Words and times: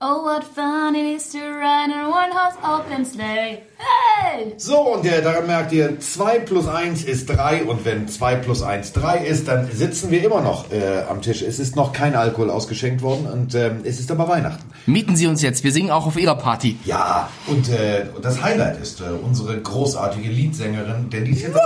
Oh, 0.00 0.22
what 0.22 0.44
fun 0.44 0.94
it 0.94 1.16
is 1.16 1.32
to 1.32 1.38
ride 1.38 1.86
in 1.86 1.98
a 1.98 2.08
one-horse 2.08 2.56
open 2.62 3.04
sleigh. 3.04 3.62
Hey! 3.78 4.54
So, 4.56 4.94
und 4.94 5.04
äh, 5.04 5.20
daran 5.20 5.48
merkt 5.48 5.72
ihr, 5.72 5.98
2 5.98 6.38
plus 6.38 6.68
1 6.68 7.02
ist 7.02 7.28
3 7.30 7.64
und 7.64 7.84
wenn 7.84 8.06
2 8.06 8.36
plus 8.36 8.62
1 8.62 8.92
3 8.92 9.26
ist, 9.26 9.48
dann 9.48 9.68
sitzen 9.72 10.12
wir 10.12 10.22
immer 10.22 10.40
noch 10.40 10.70
äh, 10.70 11.02
am 11.10 11.20
Tisch. 11.20 11.42
Es 11.42 11.58
ist 11.58 11.74
noch 11.74 11.92
kein 11.92 12.14
Alkohol 12.14 12.48
ausgeschenkt 12.48 13.02
worden 13.02 13.26
und 13.26 13.56
ähm, 13.56 13.80
es 13.82 13.98
ist 13.98 14.12
aber 14.12 14.28
Weihnachten. 14.28 14.62
Mieten 14.86 15.16
Sie 15.16 15.26
uns 15.26 15.42
jetzt, 15.42 15.64
wir 15.64 15.72
singen 15.72 15.90
auch 15.90 16.06
auf 16.06 16.16
Ihrer 16.16 16.36
Party. 16.36 16.78
Ja, 16.84 17.28
und 17.48 17.68
äh, 17.68 18.04
das 18.22 18.40
Highlight 18.40 18.80
ist 18.80 19.00
äh, 19.00 19.06
unsere 19.06 19.60
großartige 19.60 20.28
Leadsängerin, 20.28 21.10
denn 21.10 21.24
die 21.24 21.32
ist 21.32 21.42
jetzt 21.42 21.58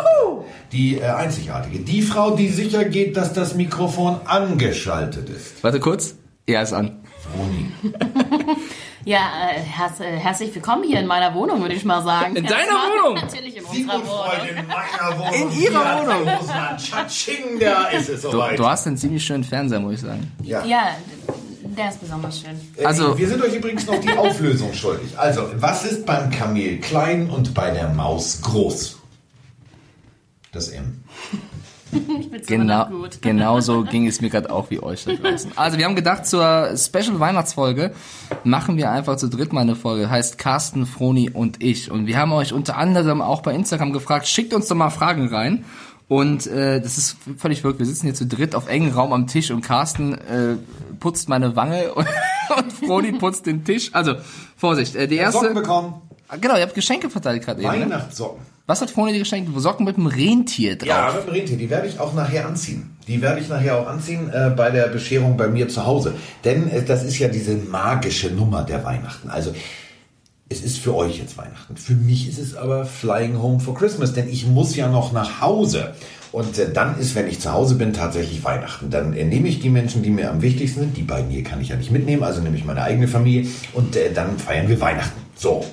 die 0.72 0.96
äh, 0.96 1.02
einzigartige. 1.04 1.80
Die 1.80 2.00
Frau, 2.00 2.30
die 2.30 2.48
sicher 2.48 2.86
geht, 2.86 3.18
dass 3.18 3.34
das 3.34 3.56
Mikrofon 3.56 4.20
angeschaltet 4.24 5.28
ist. 5.28 5.62
Warte 5.62 5.80
kurz. 5.80 6.14
Er 6.46 6.62
ist 6.62 6.72
an. 6.72 7.02
Froni. 7.22 7.70
Ja, 9.04 9.18
äh, 9.50 9.58
herz, 9.60 9.98
äh, 9.98 10.16
herzlich 10.16 10.54
willkommen 10.54 10.84
hier 10.84 11.00
in 11.00 11.06
meiner 11.06 11.34
Wohnung, 11.34 11.60
würde 11.60 11.74
ich 11.74 11.84
mal 11.84 12.02
sagen. 12.02 12.36
In 12.36 12.44
deiner 12.44 12.56
Erstmal 12.58 13.02
Wohnung? 13.02 13.14
Natürlich 13.16 13.56
in 13.56 13.64
Sie 13.72 13.82
unserer 13.82 13.98
Wohnung. 14.06 14.48
in 14.48 14.66
meiner 14.68 15.18
Wohnung. 15.18 15.52
In 15.52 15.60
Ihrer 15.60 15.98
Wohnung. 16.02 16.28
Tschatsching, 16.78 17.58
da 17.58 17.88
ist 17.88 18.08
es 18.08 18.22
Du, 18.22 18.30
soweit. 18.30 18.58
du 18.58 18.66
hast 18.66 18.86
einen 18.86 18.96
ziemlich 18.96 19.24
schönen 19.24 19.42
Fernseher, 19.42 19.80
muss 19.80 19.94
ich 19.94 20.00
sagen. 20.02 20.30
ja. 20.44 20.64
Ja, 20.64 20.96
der 21.64 21.88
ist 21.88 22.00
besonders 22.00 22.40
schön. 22.40 22.60
Äh, 22.76 22.84
Also- 22.84 23.18
wir 23.18 23.28
sind 23.28 23.42
euch 23.42 23.54
übrigens 23.54 23.86
noch 23.86 23.98
die 24.00 24.10
Auflösung 24.12 24.72
schuldig. 24.72 25.18
Also, 25.18 25.48
was 25.56 25.84
ist 25.84 26.06
beim 26.06 26.30
Kamel 26.30 26.78
klein 26.78 27.28
und 27.28 27.54
bei 27.54 27.70
der 27.72 27.88
Maus 27.88 28.40
groß? 28.42 28.98
Das 30.52 30.68
M. 30.68 31.02
Ich 32.18 32.26
immer 32.26 32.38
Genau, 32.46 32.86
gut. 32.86 33.18
genau 33.22 33.60
so 33.60 33.84
ging 33.84 34.06
es 34.06 34.20
mir 34.20 34.30
gerade 34.30 34.50
auch 34.50 34.70
wie 34.70 34.82
euch 34.82 35.04
da 35.04 35.12
draußen. 35.22 35.52
Also 35.56 35.78
wir 35.78 35.84
haben 35.84 35.94
gedacht, 35.96 36.26
zur 36.26 36.76
Special 36.76 37.20
Weihnachtsfolge 37.20 37.92
machen 38.44 38.76
wir 38.76 38.90
einfach 38.90 39.16
zu 39.16 39.28
dritt 39.28 39.52
mal 39.52 39.60
eine 39.60 39.76
Folge. 39.76 40.10
Heißt 40.10 40.38
Carsten, 40.38 40.86
Froni 40.86 41.30
und 41.30 41.62
ich. 41.62 41.90
Und 41.90 42.06
wir 42.06 42.16
haben 42.16 42.32
euch 42.32 42.52
unter 42.52 42.76
anderem 42.76 43.20
auch 43.20 43.42
bei 43.42 43.54
Instagram 43.54 43.92
gefragt, 43.92 44.26
schickt 44.26 44.54
uns 44.54 44.68
doch 44.68 44.76
mal 44.76 44.90
Fragen 44.90 45.28
rein. 45.28 45.64
Und 46.08 46.46
äh, 46.46 46.80
das 46.80 46.98
ist 46.98 47.16
völlig 47.38 47.62
verrückt. 47.62 47.78
Wir 47.78 47.86
sitzen 47.86 48.06
hier 48.06 48.14
zu 48.14 48.26
dritt 48.26 48.54
auf 48.54 48.68
engem 48.68 48.92
Raum 48.92 49.12
am 49.12 49.26
Tisch 49.26 49.50
und 49.50 49.62
Carsten 49.62 50.14
äh, 50.14 50.56
putzt 51.00 51.28
meine 51.28 51.56
Wange 51.56 51.94
und, 51.94 52.06
und 52.56 52.72
Froni 52.72 53.12
putzt 53.12 53.46
den 53.46 53.64
Tisch. 53.64 53.90
Also, 53.94 54.16
Vorsicht. 54.56 54.94
Äh, 54.94 55.08
die 55.08 55.16
Socken 55.16 55.32
erste. 55.48 55.54
bekommen. 55.54 56.02
Genau, 56.40 56.56
ihr 56.56 56.62
habt 56.62 56.74
Geschenke 56.74 57.08
verteilt 57.08 57.44
gerade 57.44 57.62
eben. 57.62 57.70
Ne? 57.70 57.80
Weihnachtssocken. 57.80 58.51
Was 58.66 58.80
hat 58.80 58.90
Froni 58.90 59.12
dir 59.12 59.18
geschenkt? 59.18 59.50
Socken 59.60 59.84
mit 59.84 59.96
einem 59.96 60.06
Rentier 60.06 60.76
drauf. 60.76 60.88
Ja, 60.88 61.12
mit 61.16 61.26
dem 61.26 61.32
Rentier. 61.32 61.56
Die 61.56 61.68
werde 61.68 61.88
ich 61.88 61.98
auch 61.98 62.14
nachher 62.14 62.46
anziehen. 62.46 62.96
Die 63.08 63.20
werde 63.20 63.40
ich 63.40 63.48
nachher 63.48 63.78
auch 63.78 63.88
anziehen 63.88 64.30
äh, 64.32 64.50
bei 64.50 64.70
der 64.70 64.86
Bescherung 64.86 65.36
bei 65.36 65.48
mir 65.48 65.68
zu 65.68 65.84
Hause. 65.84 66.14
Denn 66.44 66.70
äh, 66.70 66.82
das 66.82 67.02
ist 67.02 67.18
ja 67.18 67.28
diese 67.28 67.54
magische 67.54 68.30
Nummer 68.30 68.62
der 68.62 68.84
Weihnachten. 68.84 69.30
Also 69.30 69.52
es 70.48 70.62
ist 70.62 70.78
für 70.78 70.94
euch 70.94 71.18
jetzt 71.18 71.36
Weihnachten. 71.38 71.76
Für 71.76 71.94
mich 71.94 72.28
ist 72.28 72.38
es 72.38 72.54
aber 72.54 72.84
Flying 72.84 73.40
Home 73.40 73.58
for 73.58 73.74
Christmas, 73.74 74.12
denn 74.12 74.28
ich 74.28 74.46
muss 74.46 74.76
ja 74.76 74.88
noch 74.88 75.12
nach 75.12 75.40
Hause. 75.40 75.94
Und 76.30 76.56
äh, 76.58 76.72
dann 76.72 76.98
ist, 76.98 77.14
wenn 77.16 77.26
ich 77.26 77.40
zu 77.40 77.52
Hause 77.52 77.74
bin, 77.74 77.92
tatsächlich 77.92 78.44
Weihnachten. 78.44 78.90
Dann 78.90 79.12
äh, 79.12 79.24
nehme 79.24 79.48
ich 79.48 79.58
die 79.58 79.70
Menschen, 79.70 80.02
die 80.02 80.10
mir 80.10 80.30
am 80.30 80.40
wichtigsten 80.40 80.80
sind. 80.80 80.96
Die 80.96 81.02
beiden 81.02 81.30
hier 81.30 81.42
kann 81.42 81.60
ich 81.60 81.70
ja 81.70 81.76
nicht 81.76 81.90
mitnehmen, 81.90 82.22
also 82.22 82.40
nehme 82.40 82.56
ich 82.56 82.64
meine 82.64 82.82
eigene 82.82 83.08
Familie. 83.08 83.50
Und 83.72 83.96
äh, 83.96 84.12
dann 84.12 84.38
feiern 84.38 84.68
wir 84.68 84.80
Weihnachten. 84.80 85.20
So. 85.34 85.64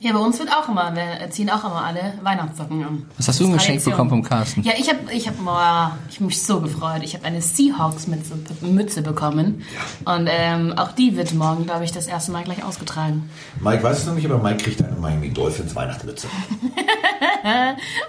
Ja, 0.00 0.12
bei 0.12 0.20
uns 0.20 0.38
wird 0.38 0.48
auch 0.52 0.68
immer, 0.68 0.94
wir 0.94 1.28
ziehen 1.30 1.50
auch 1.50 1.64
immer 1.64 1.84
alle 1.84 2.14
Weihnachtssocken 2.22 2.84
an. 2.84 3.06
Was 3.16 3.26
hast 3.26 3.40
du 3.40 3.44
denn 3.44 3.54
geschenkt 3.54 3.84
bekommen 3.84 4.08
vom 4.08 4.22
Carsten? 4.22 4.62
Ja, 4.62 4.74
ich 4.78 4.88
habe 4.88 5.12
ich 5.12 5.26
hab, 5.26 5.36
boah, 5.44 5.98
ich 6.08 6.16
hab 6.16 6.20
mich 6.20 6.40
so 6.40 6.60
gefreut. 6.60 7.02
Ich 7.02 7.14
habe 7.14 7.24
eine 7.24 7.42
Seahawks-Mütze 7.42 8.34
Mütze 8.60 9.02
bekommen. 9.02 9.64
Und 10.04 10.28
ähm, 10.30 10.72
auch 10.76 10.92
die 10.92 11.16
wird 11.16 11.34
morgen, 11.34 11.64
glaube 11.64 11.84
ich, 11.84 11.90
das 11.90 12.06
erste 12.06 12.30
Mal 12.30 12.44
gleich 12.44 12.62
ausgetragen. 12.62 13.28
Mike 13.60 13.82
weiß 13.82 13.98
es 13.98 14.06
noch 14.06 14.14
nicht, 14.14 14.24
aber 14.30 14.38
Mike 14.40 14.62
kriegt 14.62 14.80
eine 14.84 14.94
Miami 14.96 15.30
Dolphins 15.32 15.74
Weihnachtsmütze. 15.74 16.28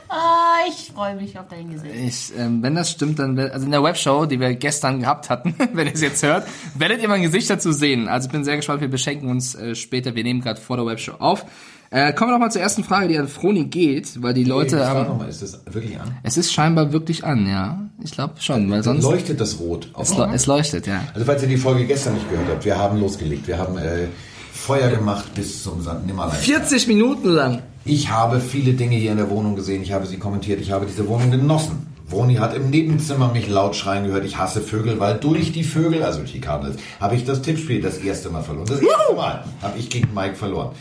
Ah, 0.09 0.67
ich 0.67 0.91
freue 0.93 1.15
mich 1.15 1.37
auf 1.37 1.47
dein 1.49 1.69
Gesicht. 1.69 1.93
Ich, 1.95 2.37
ähm, 2.37 2.63
wenn 2.63 2.75
das 2.75 2.89
stimmt, 2.89 3.19
dann, 3.19 3.37
also 3.37 3.65
in 3.65 3.71
der 3.71 3.83
Webshow, 3.83 4.25
die 4.25 4.39
wir 4.39 4.53
gestern 4.55 4.99
gehabt 4.99 5.29
hatten, 5.29 5.55
wenn 5.73 5.87
ihr 5.87 5.93
es 5.93 6.01
jetzt 6.01 6.23
hört, 6.23 6.47
werdet 6.75 7.01
ihr 7.01 7.07
mein 7.07 7.21
Gesicht 7.21 7.49
dazu 7.49 7.71
sehen. 7.71 8.07
Also 8.07 8.27
ich 8.27 8.31
bin 8.31 8.43
sehr 8.43 8.55
gespannt, 8.55 8.81
wir 8.81 8.89
beschenken 8.89 9.29
uns 9.29 9.55
äh, 9.55 9.75
später, 9.75 10.15
wir 10.15 10.23
nehmen 10.23 10.41
gerade 10.41 10.59
vor 10.59 10.77
der 10.77 10.85
Webshow 10.85 11.13
auf. 11.19 11.45
Äh, 11.91 12.13
kommen 12.13 12.29
wir 12.29 12.33
noch 12.33 12.39
mal 12.45 12.51
zur 12.51 12.61
ersten 12.61 12.83
Frage, 12.83 13.07
die 13.07 13.17
an 13.17 13.27
Froni 13.27 13.65
geht, 13.65 14.21
weil 14.21 14.35
die 14.35 14.43
Leute 14.43 14.77
frage 14.77 14.99
haben, 14.99 15.07
nochmal, 15.09 15.29
ist 15.29 15.41
das 15.41 15.59
wirklich 15.71 15.99
an? 15.99 16.15
es 16.21 16.37
ist 16.37 16.53
scheinbar 16.53 16.93
wirklich 16.93 17.23
an, 17.23 17.47
ja. 17.47 17.79
Ich 18.03 18.11
glaube 18.11 18.35
schon, 18.39 18.69
weil 18.69 18.83
sonst, 18.83 19.03
Leuchtet 19.03 19.41
das 19.41 19.59
rot? 19.59 19.89
es, 19.99 20.15
leu- 20.15 20.29
es 20.31 20.45
leuchtet, 20.45 20.85
ja. 20.85 21.01
Also 21.13 21.25
falls 21.25 21.41
ihr 21.41 21.47
die 21.49 21.57
Folge 21.57 21.85
gestern 21.85 22.13
nicht 22.13 22.29
gehört 22.29 22.47
habt, 22.47 22.63
wir 22.65 22.77
haben 22.77 22.99
losgelegt. 22.99 23.47
Wir 23.47 23.57
haben 23.57 23.77
äh, 23.79 24.05
Feuer 24.53 24.89
gemacht 24.89 25.33
bis 25.33 25.63
zum 25.63 25.81
Sand 25.81 26.05
Nimmerlein. 26.05 26.37
40 26.37 26.87
Minuten 26.87 27.29
lang. 27.29 27.63
Ich 27.85 28.11
habe 28.11 28.39
viele 28.39 28.73
Dinge 28.73 28.95
hier 28.95 29.11
in 29.11 29.17
der 29.17 29.29
Wohnung 29.31 29.55
gesehen. 29.55 29.81
Ich 29.81 29.91
habe 29.91 30.05
sie 30.05 30.17
kommentiert. 30.17 30.61
Ich 30.61 30.71
habe 30.71 30.85
diese 30.85 31.07
Wohnung 31.07 31.31
genossen. 31.31 31.87
Vroni 32.07 32.35
hat 32.35 32.55
im 32.55 32.69
Nebenzimmer 32.69 33.31
mich 33.31 33.47
laut 33.47 33.75
schreien 33.75 34.05
gehört. 34.05 34.25
Ich 34.25 34.37
hasse 34.37 34.61
Vögel, 34.61 34.99
weil 34.99 35.17
durch 35.17 35.51
die 35.53 35.63
Vögel, 35.63 36.03
also 36.03 36.19
durch 36.19 36.33
die 36.33 36.41
Cardinals, 36.41 36.77
habe 36.99 37.15
ich 37.15 37.25
das 37.25 37.41
Tippspiel 37.41 37.81
das 37.81 37.97
erste 37.97 38.29
Mal 38.29 38.43
verloren. 38.43 38.67
Das 38.67 38.79
erste 38.79 39.15
Mal 39.15 39.43
habe 39.61 39.79
ich 39.79 39.89
gegen 39.89 40.13
Mike 40.13 40.35
verloren. 40.35 40.71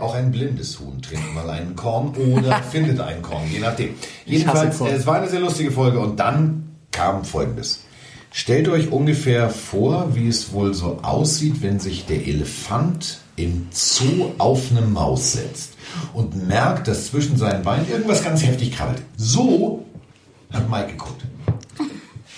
Auch 0.00 0.14
ein 0.14 0.30
blindes 0.30 0.80
Huhn 0.80 1.00
trinkt 1.02 1.34
mal 1.34 1.48
einen 1.50 1.76
Korn 1.76 2.14
oder 2.16 2.62
findet 2.70 3.00
einen 3.00 3.22
Korn, 3.22 3.42
je 3.52 3.58
nachdem. 3.60 3.94
Jedenfalls, 4.24 4.80
es 4.80 5.06
war 5.06 5.16
eine 5.16 5.28
sehr 5.28 5.40
lustige 5.40 5.70
Folge 5.70 5.98
und 5.98 6.18
dann 6.18 6.76
kam 6.90 7.24
Folgendes. 7.24 7.80
Stellt 8.32 8.68
euch 8.68 8.92
ungefähr 8.92 9.50
vor, 9.50 10.14
wie 10.14 10.28
es 10.28 10.52
wohl 10.52 10.72
so 10.72 11.00
aussieht, 11.02 11.62
wenn 11.62 11.80
sich 11.80 12.06
der 12.06 12.26
Elefant 12.26 13.18
im 13.34 13.66
Zoo 13.72 14.32
auf 14.38 14.70
eine 14.70 14.82
Maus 14.82 15.32
setzt 15.32 15.72
und 16.14 16.46
merkt, 16.46 16.86
dass 16.86 17.06
zwischen 17.06 17.36
seinen 17.36 17.64
Beinen 17.64 17.88
irgendwas 17.90 18.22
ganz 18.22 18.44
heftig 18.44 18.72
krabbelt. 18.72 19.02
So 19.16 19.84
hat 20.52 20.70
Mike 20.70 20.92
geguckt. 20.92 21.24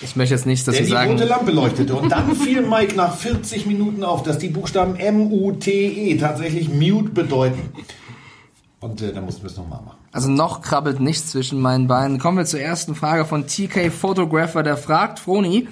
Ich 0.03 0.15
möchte 0.15 0.35
jetzt 0.35 0.45
nicht, 0.45 0.67
dass 0.67 0.75
Sie 0.75 0.83
die 0.83 0.89
sagen, 0.89 1.11
rote 1.11 1.25
Lampe 1.25 1.51
leuchtete. 1.51 1.95
Und 1.95 2.11
dann 2.11 2.35
fiel 2.35 2.61
Mike 2.61 2.95
nach 2.95 3.15
40 3.15 3.65
Minuten 3.65 4.03
auf, 4.03 4.23
dass 4.23 4.37
die 4.37 4.49
Buchstaben 4.49 4.95
M-U-T-E 4.95 6.11
E 6.11 6.17
tatsächlich 6.17 6.69
Mute 6.69 7.09
bedeuten. 7.09 7.71
Und 8.79 9.01
äh, 9.01 9.13
dann 9.13 9.23
mussten 9.25 9.43
wir 9.43 9.49
es 9.49 9.57
nochmal 9.57 9.81
machen. 9.81 9.97
Also 10.11 10.29
noch 10.29 10.61
krabbelt 10.61 10.99
nichts 10.99 11.31
zwischen 11.31 11.61
meinen 11.61 11.87
Beinen. 11.87 12.19
Kommen 12.19 12.37
wir 12.37 12.45
zur 12.45 12.59
ersten 12.59 12.95
Frage 12.95 13.25
von 13.25 13.47
TK 13.47 13.89
Photographer, 13.91 14.61
der 14.61 14.77
fragt, 14.77 15.19
Froni, 15.19 15.67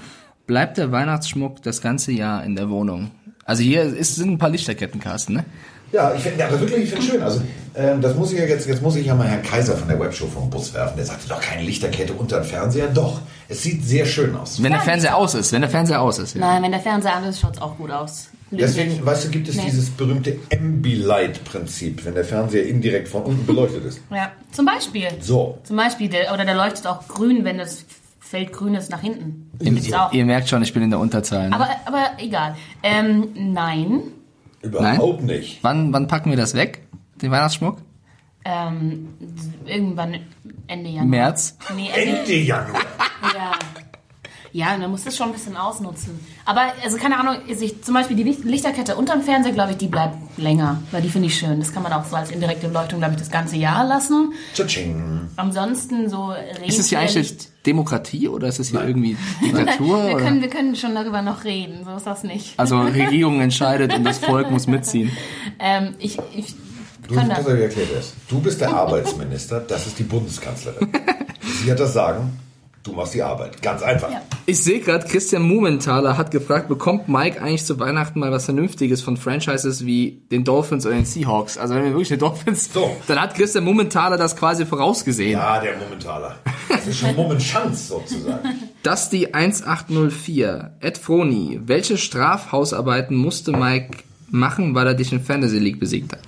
bleibt 0.48 0.78
der 0.78 0.92
Weihnachtsschmuck 0.92 1.62
das 1.62 1.82
ganze 1.82 2.14
Jahr 2.14 2.44
in 2.44 2.56
der 2.56 2.70
Wohnung? 2.70 3.12
Also 3.44 3.64
hier 3.64 3.84
ist, 3.84 4.16
sind 4.16 4.32
ein 4.32 4.38
paar 4.38 4.50
Lichterketten, 4.50 5.02
Carsten, 5.02 5.34
ne? 5.34 5.46
Ja, 5.92 6.14
ich 6.16 6.22
finde, 6.22 6.46
aber 6.46 6.60
wirklich, 6.60 6.84
ich 6.84 6.90
finde 6.90 7.06
schön. 7.06 7.22
Also, 7.22 7.42
ähm, 7.76 8.02
das 8.02 8.16
muss 8.16 8.32
ich 8.32 8.40
ja 8.40 8.46
jetzt, 8.46 8.68
jetzt 8.68 8.82
muss 8.82 8.96
ich 8.96 9.06
ja 9.06 9.16
mal 9.16 9.28
Herrn 9.28 9.44
Kaiser 9.44 9.76
von 9.76 9.88
der 9.88 10.00
Webshow 10.00 10.28
vom 10.28 10.50
Bus 10.50 10.74
werfen. 10.74 10.96
Der 10.98 11.06
sagte 11.06 11.28
doch 11.30 11.40
keine 11.42 11.64
Lichterkette 11.64 12.14
unter 12.14 12.38
dem 12.40 12.46
Fernseher. 12.46 12.88
Doch, 12.88 13.22
es 13.48 13.64
sieht 13.64 13.84
sehr 13.86 14.06
schön 14.06 14.36
aus. 14.36 14.62
Wenn 14.62 14.72
der 14.72 14.82
Fernseher 14.82 15.16
aus 15.18 15.34
ist, 15.36 15.52
wenn 15.52 15.62
der 15.62 15.70
Fernseher 15.70 16.02
aus 16.02 16.20
ist. 16.20 16.36
Ja. 16.36 16.42
Nein, 16.42 16.64
wenn 16.64 16.72
der 16.72 16.82
Fernseher 16.82 17.16
an 17.16 17.24
ist, 17.26 17.40
schaut's 17.40 17.62
auch 17.62 17.78
gut 17.78 17.92
aus. 17.92 18.30
Deswegen, 18.54 19.06
weißt 19.06 19.26
du, 19.26 19.30
gibt 19.30 19.48
es 19.48 19.56
Nee. 19.56 19.64
dieses 19.68 19.90
berühmte 19.90 20.36
Ambilight-Prinzip, 20.54 22.04
wenn 22.06 22.16
der 22.16 22.26
Fernseher 22.26 22.66
indirekt 22.68 23.08
von 23.08 23.24
unten 23.24 23.46
beleuchtet 23.46 23.86
ist. 23.86 24.02
Ja, 24.10 24.32
zum 24.52 24.66
Beispiel. 24.66 25.08
So. 25.22 25.58
Zum 25.64 25.78
Beispiel, 25.78 26.10
der, 26.10 26.34
oder 26.34 26.44
der 26.44 26.56
leuchtet 26.56 26.86
auch 26.88 27.08
grün, 27.08 27.46
wenn 27.46 27.58
das 27.58 27.86
Feld 28.20 28.52
grün 28.52 28.76
ist 28.76 28.90
nach 28.92 29.02
hinten. 29.02 29.50
Ihr, 29.62 30.10
ihr 30.12 30.26
merkt 30.26 30.50
schon, 30.50 30.62
ich 30.64 30.74
bin 30.74 30.84
in 30.84 30.90
der 30.90 31.00
Unterzahl. 31.00 31.50
Ne? 31.50 31.56
Aber, 31.56 31.70
aber 31.86 32.12
egal. 32.20 32.56
Ähm, 32.84 33.30
nein. 33.36 34.02
Überhaupt 34.62 35.24
nicht. 35.24 35.60
wann, 35.64 35.92
wann 35.94 36.08
packen 36.08 36.30
wir 36.30 36.38
das 36.38 36.54
weg, 36.54 36.82
den 37.22 37.32
Weihnachtsschmuck? 37.32 37.78
Ähm, 38.44 39.10
irgendwann 39.66 40.18
Ende 40.68 40.90
Januar. 40.90 41.06
März? 41.06 41.58
Nee, 41.76 41.90
Ende, 41.96 42.20
Ende 42.20 42.34
Januar. 42.38 42.82
Ja. 43.36 43.52
Ja, 44.54 44.78
man 44.78 44.92
muss 44.92 45.06
das 45.06 45.16
schon 45.16 45.28
ein 45.28 45.34
bisschen 45.34 45.56
ausnutzen. 45.56 46.20
Aber, 46.44 46.74
also 46.84 46.98
keine 46.98 47.18
Ahnung, 47.18 47.38
ich, 47.48 47.82
zum 47.84 47.94
Beispiel 47.94 48.18
die 48.18 48.24
Licht- 48.24 48.44
Lichterkette 48.44 48.98
unterm 48.98 49.22
Fernseher, 49.22 49.54
glaube 49.54 49.72
ich, 49.72 49.78
die 49.78 49.88
bleibt 49.88 50.18
länger. 50.38 50.82
Weil 50.92 51.02
die 51.02 51.08
finde 51.10 51.28
ich 51.30 51.38
schön. 51.38 51.60
Das 51.60 51.72
kann 51.74 51.84
man 51.84 51.94
auch 51.94 52.04
so 52.04 52.18
als 52.18 52.32
indirekte 52.32 52.68
Beleuchtung, 52.68 53.00
glaube 53.00 53.14
ich, 53.14 53.20
das 53.20 53.32
ganze 53.32 53.56
Jahr 53.56 53.86
lassen. 53.86 54.34
Tschatsching. 54.54 55.22
Ansonsten 55.38 56.10
so 56.10 56.34
Ist 56.66 56.80
es 56.80 56.90
hier 56.90 57.00
eigentlich 57.00 57.34
Demokratie 57.66 58.28
oder 58.28 58.48
ist 58.48 58.60
es 58.60 58.70
hier 58.70 58.84
irgendwie 58.84 59.18
Diktatur? 59.44 60.04
wir, 60.04 60.16
oder? 60.16 60.24
können, 60.24 60.42
wir 60.42 60.50
können 60.50 60.76
schon 60.76 60.96
darüber 60.96 61.22
noch 61.22 61.44
reden, 61.44 61.84
so 61.86 61.96
ist 61.96 62.08
das 62.08 62.24
nicht. 62.24 62.54
Also 62.58 62.82
Regierung 62.82 63.40
entscheidet 63.42 63.94
und 63.94 64.04
das 64.04 64.18
Volk 64.20 64.50
muss 64.52 64.68
mitziehen. 64.68 65.12
Ähm, 65.60 65.96
ich, 66.00 66.18
ich 66.36 66.56
Du, 67.08 67.16
kann 67.16 67.28
das. 67.30 68.14
Du 68.30 68.40
bist 68.40 68.62
der 68.62 68.70
Arbeitsminister, 68.74 69.60
das 69.60 69.88
ist 69.88 70.00
die 70.00 70.04
Bundeskanzlerin. 70.04 70.88
Sie 71.64 71.70
hat 71.70 71.80
das 71.80 71.94
Sagen. 71.94 72.40
Du 72.84 72.94
machst 72.94 73.14
die 73.14 73.22
Arbeit. 73.22 73.62
Ganz 73.62 73.84
einfach. 73.84 74.10
Ja. 74.12 74.22
Ich 74.48 74.64
sehe 74.64 74.80
gerade, 74.80 75.06
Christian 75.08 75.44
Mumenthaler 75.44 76.18
hat 76.18 76.32
gefragt, 76.32 76.68
bekommt 76.68 77.08
Mike 77.08 77.40
eigentlich 77.40 77.64
zu 77.64 77.80
Weihnachten 77.80 78.20
mal 78.20 78.32
was 78.32 78.46
Vernünftiges 78.46 79.02
von 79.04 79.18
Franchises 79.18 79.86
wie 79.86 80.24
den 80.32 80.44
Dolphins 80.44 80.86
oder 80.88 80.96
den 80.96 81.06
Seahawks? 81.06 81.60
Also 81.60 81.76
wenn 81.76 81.84
wir 81.84 81.92
wirklich 81.92 82.10
den 82.10 82.18
Dolphins, 82.20 82.74
So. 82.74 82.96
dann 83.08 83.22
hat 83.22 83.36
Christian 83.36 83.64
Mumenthaler 83.66 84.18
das 84.18 84.36
quasi 84.36 84.66
vorausgesehen. 84.66 85.34
Ja, 85.34 85.60
der 85.60 85.78
Momentaler. 85.78 86.38
Das 86.70 86.88
ist 86.88 87.00
schon 87.00 87.16
Momentanz 87.16 87.88
sozusagen. 87.88 88.40
Das 88.84 89.12
die 89.12 89.32
1804. 89.36 90.72
Ed 90.80 90.98
Froni, 90.98 91.60
welche 91.66 92.00
Strafhausarbeiten 92.00 93.16
musste 93.16 93.52
Mike 93.52 93.98
machen, 94.32 94.74
weil 94.74 94.88
er 94.88 94.94
dich 94.96 95.12
in 95.12 95.22
Fantasy 95.22 95.60
League 95.60 95.80
besiegt 95.80 96.14
hat? 96.14 96.22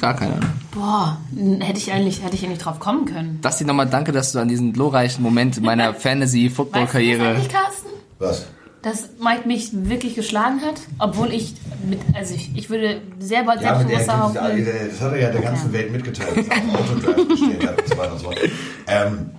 Gar 0.00 0.14
keine. 0.14 0.40
Boah, 0.72 1.18
n- 1.36 1.60
hätte 1.62 1.78
ich 1.78 1.90
eigentlich, 1.92 2.22
hätte 2.22 2.34
ich 2.34 2.44
eigentlich 2.44 2.58
drauf 2.58 2.78
kommen 2.80 3.06
können. 3.06 3.38
Das 3.40 3.56
die 3.58 3.64
nochmal 3.64 3.86
danke, 3.88 4.12
dass 4.12 4.32
du 4.32 4.38
an 4.38 4.48
diesen 4.48 4.72
glorreichen 4.74 5.22
Moment 5.22 5.60
meiner 5.62 5.94
Fantasy 5.94 6.36
Weißt 6.36 6.44
du 6.44 6.48
das 6.48 6.56
Football-Karriere. 6.56 7.28
eigentlich, 7.28 7.48
Carsten? 7.48 7.88
Was? 8.18 8.46
Dass 8.82 9.08
Mike 9.18 9.48
mich 9.48 9.70
wirklich 9.72 10.14
geschlagen 10.14 10.60
hat, 10.60 10.74
obwohl 10.98 11.32
ich 11.32 11.54
mit, 11.88 12.00
also 12.14 12.34
ich, 12.34 12.50
ich 12.54 12.68
würde 12.68 13.00
sehr 13.18 13.42
bald 13.44 13.62
Ja, 13.62 13.76
selbstbewusst 13.78 14.08
das, 14.08 14.14
behaupten. 14.14 14.66
das 14.90 15.00
hat 15.00 15.12
er 15.12 15.20
ja 15.20 15.30
der 15.30 15.40
ganzen 15.40 15.72
Welt 15.72 15.90
mitgeteilt, 15.90 16.36
dass 16.36 16.46
er 16.48 16.56
am 16.62 16.70
Autodrive 16.76 17.28
gestellt 17.28 17.66
hat 17.66 17.78
und 17.80 17.88
so 17.88 17.96
weiter 17.96 18.12
und 18.12 18.18
so 18.18 18.24
fort. 18.26 18.38
Ähm, 18.86 19.30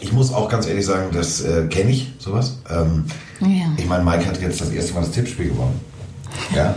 ich 0.00 0.12
muss 0.12 0.32
auch 0.32 0.48
ganz 0.48 0.66
ehrlich 0.66 0.84
sagen, 0.84 1.10
das 1.12 1.40
äh, 1.42 1.68
kenne 1.68 1.90
ich, 1.92 2.12
sowas. 2.18 2.58
Ähm, 2.68 3.04
Ja. 3.40 3.66
Ich 3.76 3.86
meine, 3.86 4.02
Mike 4.02 4.26
hat 4.26 4.40
jetzt 4.42 4.60
das 4.60 4.70
erste 4.70 4.92
Mal 4.94 5.00
das 5.02 5.12
Tippspiel 5.12 5.50
gewonnen. 5.50 5.78
Ja, 6.52 6.74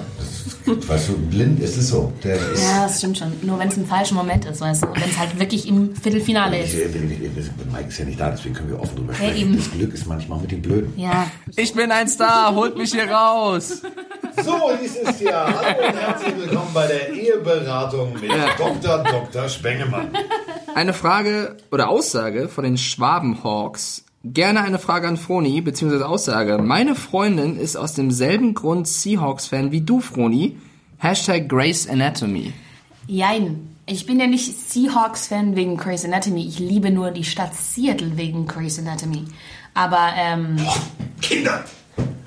weißt 0.67 1.09
du, 1.09 1.17
blind 1.17 1.59
ist 1.61 1.77
es 1.77 1.89
so. 1.89 2.11
Der 2.23 2.35
ist, 2.35 2.61
Ja, 2.63 2.83
das 2.83 2.97
stimmt 2.99 3.17
schon. 3.17 3.31
Nur 3.41 3.57
wenn 3.59 3.67
es 3.69 3.77
im 3.77 3.85
falschen 3.85 4.15
Moment 4.15 4.45
ist, 4.45 4.61
weißt 4.61 4.83
du. 4.83 4.87
Wenn 4.93 5.09
es 5.09 5.17
halt 5.17 5.39
wirklich 5.39 5.67
im 5.67 5.95
Viertelfinale 5.95 6.59
ist. 6.63 6.73
äh, 6.73 6.93
will- 6.93 7.31
Mike 7.71 7.87
ist 7.89 7.97
ja 7.99 8.05
nicht 8.05 8.19
da, 8.19 8.29
deswegen 8.31 8.53
können 8.55 8.69
wir 8.69 8.79
offen 8.79 8.95
drüber 8.97 9.13
Ja, 9.13 9.17
sprechen. 9.19 9.37
eben. 9.37 9.57
Das 9.57 9.71
Glück 9.71 9.93
ist 9.93 10.05
manchmal 10.07 10.39
mit 10.39 10.51
den 10.51 10.61
Blöden. 10.61 10.93
Ja. 10.97 11.29
Ich 11.55 11.73
bin 11.73 11.91
ein 11.91 12.07
Star, 12.07 12.53
holt 12.55 12.77
mich 12.77 12.91
hier 12.91 13.09
raus. 13.09 13.81
So 14.43 14.53
hieß 14.79 14.97
es 15.05 15.19
ja. 15.21 15.45
Hallo 15.47 15.87
und 15.87 15.95
herzlich 15.95 16.33
willkommen 16.37 16.69
bei 16.73 16.85
der 16.87 17.09
Eheberatung 17.11 18.13
mit 18.13 18.29
Dr. 18.59 19.03
Dr. 19.03 19.49
Spengemann. 19.49 20.09
Eine 20.75 20.93
Frage 20.93 21.57
oder 21.71 21.89
Aussage 21.89 22.47
von 22.49 22.63
den 22.63 22.77
Schwabenhawks. 22.77 24.03
Gerne 24.33 24.61
eine 24.61 24.79
Frage 24.79 25.07
an 25.07 25.17
Froni, 25.17 25.61
beziehungsweise 25.61 26.07
Aussage. 26.07 26.57
Meine 26.57 26.95
Freundin 26.95 27.59
ist 27.59 27.75
aus 27.75 27.93
demselben 27.93 28.53
Grund 28.53 28.87
Seahawks-Fan 28.87 29.71
wie 29.71 29.81
du, 29.81 29.99
Froni. 29.99 30.57
Hashtag 30.97 31.47
Grace 31.47 31.87
Anatomy. 31.87 32.53
Jein. 33.07 33.69
Ich 33.85 34.05
bin 34.05 34.19
ja 34.19 34.27
nicht 34.27 34.53
Seahawks-Fan 34.53 35.55
wegen 35.55 35.77
Grey's 35.77 36.03
Anatomy. 36.03 36.45
Ich 36.45 36.59
liebe 36.59 36.91
nur 36.91 37.11
die 37.11 37.23
Stadt 37.23 37.55
Seattle 37.55 38.17
wegen 38.17 38.45
Grey's 38.45 38.79
Anatomy. 38.79 39.25
Aber, 39.73 40.09
ähm, 40.17 40.57
Kinder! 41.21 41.63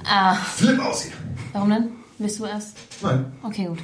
Ah. 0.05 0.35
Flip 0.37 0.79
aus 0.81 1.03
hier. 1.03 1.13
warum 1.53 1.69
denn? 1.69 2.00
Willst 2.21 2.39
du 2.39 2.45
erst? 2.45 2.77
Nein, 3.03 3.33
Okay, 3.43 3.65
gut. 3.65 3.79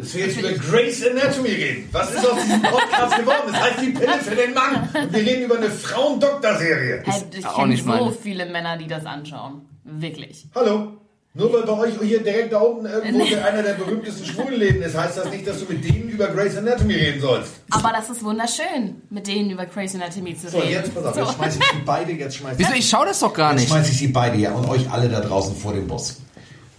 dass 0.00 0.14
wir 0.14 0.26
jetzt 0.26 0.38
über 0.38 0.50
Grace 0.50 1.02
Anatomy 1.06 1.48
reden. 1.48 1.88
Was 1.90 2.12
ist 2.14 2.26
aus 2.30 2.42
diesem 2.44 2.60
Podcast 2.60 3.16
geworden? 3.16 3.42
Das 3.50 3.60
heißt 3.62 3.80
die 3.80 3.88
Pille 3.90 4.18
für 4.20 4.36
den 4.36 4.52
Mann. 4.52 4.88
Und 4.94 5.12
wir 5.14 5.20
reden 5.20 5.44
über 5.44 5.56
eine 5.56 5.70
Frauen-Doktor-Serie. 5.70 7.02
Halt, 7.06 7.34
ich 7.34 7.46
auch 7.46 7.56
kenne 7.56 7.76
so 7.78 7.84
meine. 7.86 8.12
viele 8.12 8.44
Männer, 8.46 8.76
die 8.76 8.86
das 8.86 9.06
anschauen. 9.06 9.62
Wirklich. 9.84 10.46
Hallo? 10.54 10.98
Nur 11.34 11.50
weil 11.54 11.62
bei 11.62 11.72
euch 11.72 11.94
hier 12.02 12.22
direkt 12.22 12.52
da 12.52 12.58
unten 12.58 12.84
irgendwo 12.84 13.24
einer 13.36 13.62
der 13.62 13.72
berühmtesten 13.72 14.26
Schwulenläden 14.26 14.82
ist, 14.82 14.94
heißt 14.94 15.16
das 15.16 15.30
nicht, 15.30 15.46
dass 15.46 15.60
du 15.60 15.72
mit 15.72 15.82
denen 15.82 16.10
über 16.10 16.26
Grace 16.28 16.58
Anatomy 16.58 16.92
reden 16.92 17.22
sollst. 17.22 17.52
Aber 17.70 17.90
das 17.96 18.10
ist 18.10 18.22
wunderschön, 18.22 19.00
mit 19.08 19.26
denen 19.26 19.48
über 19.50 19.64
Grey's 19.64 19.94
Anatomy 19.94 20.36
zu 20.36 20.50
So, 20.50 20.58
reden. 20.58 20.72
jetzt 20.72 20.94
pass 20.94 21.06
auf, 21.06 21.16
jetzt 21.16 21.34
schmeiß 21.36 21.56
ich 21.56 21.62
sie 21.64 21.82
beide, 21.86 22.12
jetzt 22.12 22.36
schmeiß 22.36 22.58
ich 22.58 22.66
Wieso? 22.66 22.74
Ich 22.78 22.86
schau 22.90 23.06
das 23.06 23.20
doch 23.20 23.32
gar 23.32 23.52
Jetzt 23.52 23.60
nicht. 23.62 23.68
schmeiß 23.70 23.88
ich 23.90 23.96
sie 23.96 24.08
beide 24.08 24.36
her 24.36 24.54
und 24.54 24.68
euch 24.68 24.90
alle 24.90 25.08
da 25.08 25.20
draußen 25.20 25.56
vor 25.56 25.72
den 25.72 25.86
Bus. 25.88 26.20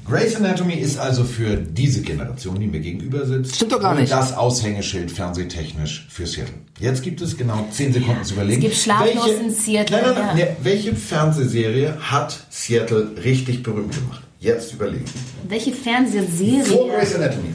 Grey's 0.06 0.36
Anatomy 0.36 0.74
ist 0.74 0.98
also 1.00 1.24
für 1.24 1.56
diese 1.56 2.02
Generation, 2.02 2.60
die 2.60 2.68
mir 2.68 2.82
gegenüber 2.82 3.26
sitzt, 3.26 3.56
Stimmt 3.56 3.72
doch 3.72 3.80
gar 3.82 3.96
nicht. 3.96 4.12
das 4.12 4.36
Aushängeschild 4.36 5.12
fernsehtechnisch 5.12 6.08
für 6.10 6.28
Seattle. 6.28 6.56
Jetzt 6.80 7.04
gibt 7.04 7.22
es 7.22 7.38
genau 7.38 7.66
10 7.72 7.94
Sekunden 7.94 8.24
zu 8.24 8.34
überlegen. 8.34 8.62
Es 8.62 8.68
gibt 8.68 8.76
Schlaflos 8.76 9.30
in 9.42 9.52
Seattle, 9.54 10.02
Nein, 10.02 10.06
nein, 10.14 10.26
nein, 10.28 10.38
ja. 10.38 10.46
nee, 10.46 10.52
welche 10.62 10.96
Fernsehserie 10.96 11.96
hat 12.02 12.38
Seattle 12.50 13.12
richtig 13.24 13.64
berühmt 13.64 13.94
gemacht? 13.96 14.24
Jetzt 14.40 14.74
überlegen. 14.74 15.06
Welche 15.48 15.72
Vor 15.72 15.84
Fernsehserie? 15.84 16.64
Grey's 16.90 17.16
Anatomy. 17.16 17.50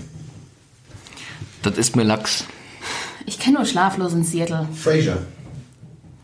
Das 1.62 1.76
ist 1.76 1.96
mir 1.96 2.04
Lachs. 2.04 2.44
Ich 3.26 3.38
kenne 3.38 3.58
nur 3.58 3.66
Schlaflos 3.66 4.14
in 4.14 4.24
Seattle. 4.24 4.66
Frasier. 4.74 5.18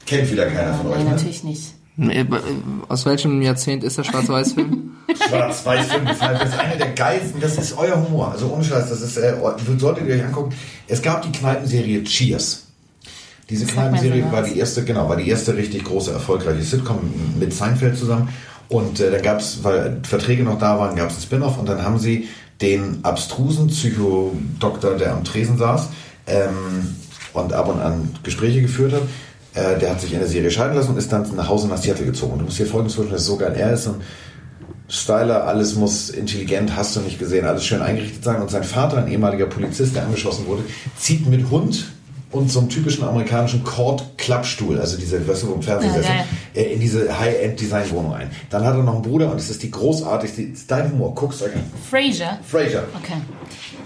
Kennt 0.06 0.30
wieder 0.32 0.46
keiner 0.46 0.72
von 0.74 0.86
euch, 0.86 0.96
Nein, 0.96 1.04
ne? 1.04 1.10
natürlich 1.10 1.44
nicht. 1.44 1.74
Nee, 1.96 2.24
Aus 2.88 3.04
welchem 3.04 3.42
Jahrzehnt 3.42 3.84
ist 3.84 3.98
der 3.98 4.04
Schwarz-Weiß-Film? 4.04 4.90
Schwarz-Weiß-Film 5.16 6.06
gefallen. 6.06 6.38
Das 6.40 6.50
ist 6.50 6.58
eine 6.58 6.76
der 6.76 6.90
geilsten. 6.90 7.40
Das 7.40 7.56
ist 7.56 7.76
euer 7.76 7.96
Humor. 7.96 8.32
Also 8.32 8.50
ohne 8.52 8.64
Scheiß, 8.64 8.88
das 8.88 9.00
ist, 9.00 9.16
äh, 9.16 9.34
solltet 9.78 10.06
ihr 10.06 10.14
euch 10.14 10.24
angucken. 10.24 10.54
Es 10.88 11.02
gab 11.02 11.22
die 11.22 11.32
Kneipenserie 11.32 12.04
Cheers. 12.04 12.64
Diese 13.50 13.66
Kneipenserie 13.66 14.24
war 14.32 14.42
die 14.42 14.58
erste, 14.58 14.84
genau, 14.84 15.08
war 15.08 15.16
die 15.16 15.28
erste 15.28 15.56
richtig 15.56 15.84
große, 15.84 16.12
erfolgreiche 16.12 16.62
Sitcom 16.62 16.98
mit 17.38 17.52
Seinfeld 17.52 17.96
zusammen. 17.98 18.30
Und 18.68 19.00
äh, 19.00 19.10
da 19.10 19.18
gab 19.18 19.40
es, 19.40 19.62
weil 19.62 20.00
Verträge 20.02 20.42
noch 20.42 20.58
da 20.58 20.78
waren, 20.78 20.96
gab 20.96 21.10
es 21.10 21.16
ein 21.16 21.22
Spin-off 21.22 21.58
und 21.58 21.68
dann 21.68 21.82
haben 21.82 21.98
sie 21.98 22.28
den 22.60 23.00
abstrusen 23.04 23.66
Psychodoktor, 23.66 24.96
der 24.96 25.12
am 25.12 25.24
Tresen 25.24 25.58
saß 25.58 25.88
ähm, 26.26 26.96
und 27.32 27.52
ab 27.52 27.68
und 27.68 27.80
an 27.80 28.14
Gespräche 28.22 28.62
geführt 28.62 28.92
hat, 28.92 29.02
äh, 29.54 29.78
der 29.78 29.90
hat 29.90 30.00
sich 30.00 30.12
in 30.12 30.20
der 30.20 30.28
Serie 30.28 30.50
scheiden 30.50 30.74
lassen 30.74 30.90
und 30.90 30.96
ist 30.96 31.12
dann 31.12 31.34
nach 31.36 31.48
Hause 31.48 31.68
nach 31.68 31.78
Seattle 31.78 32.06
gezogen. 32.06 32.32
Und 32.32 32.38
du 32.40 32.44
musst 32.46 32.58
dir 32.58 32.66
folgendes 32.66 32.94
vorstellen, 32.94 33.14
das 33.14 33.22
ist 33.22 33.28
so 33.28 33.36
geil. 33.36 33.54
Er 33.56 33.72
ist 33.72 33.86
ein 33.86 33.96
Styler, 34.88 35.46
alles 35.46 35.74
muss 35.76 36.10
intelligent, 36.10 36.76
hast 36.76 36.94
du 36.94 37.00
nicht 37.00 37.18
gesehen, 37.18 37.46
alles 37.46 37.64
schön 37.64 37.80
eingerichtet 37.80 38.22
sein. 38.22 38.42
Und 38.42 38.50
sein 38.50 38.64
Vater, 38.64 38.98
ein 38.98 39.08
ehemaliger 39.08 39.46
Polizist, 39.46 39.96
der 39.96 40.04
angeschossen 40.04 40.46
wurde, 40.46 40.62
zieht 40.96 41.26
mit 41.26 41.50
Hund 41.50 41.86
und 42.34 42.50
so 42.50 42.60
einem 42.60 42.68
typischen 42.68 43.04
amerikanischen 43.04 43.62
Cord-Klappstuhl, 43.64 44.78
also 44.78 44.98
diese, 44.98 45.26
weißt 45.26 45.44
du, 45.44 45.48
wo 45.48 45.54
im 45.54 45.62
Fernsehen 45.62 45.94
Ja, 45.94 46.60
äh, 46.60 46.74
in 46.74 46.80
diese 46.80 47.18
High-End-Design-Wohnung 47.18 48.12
ein. 48.14 48.30
Dann 48.50 48.64
hat 48.64 48.74
er 48.74 48.82
noch 48.82 48.94
einen 48.94 49.02
Bruder 49.02 49.30
und 49.30 49.38
es 49.38 49.50
ist 49.50 49.62
die 49.62 49.70
großartigste, 49.70 50.42
es 50.42 50.60
ist 50.60 50.70
dein 50.70 50.90
Humor, 50.92 51.14
guck's 51.14 51.40
euch 51.42 51.54
an. 51.54 51.62
Frasier. 51.88 52.38
Fraser. 52.46 52.84
Okay. 53.00 53.20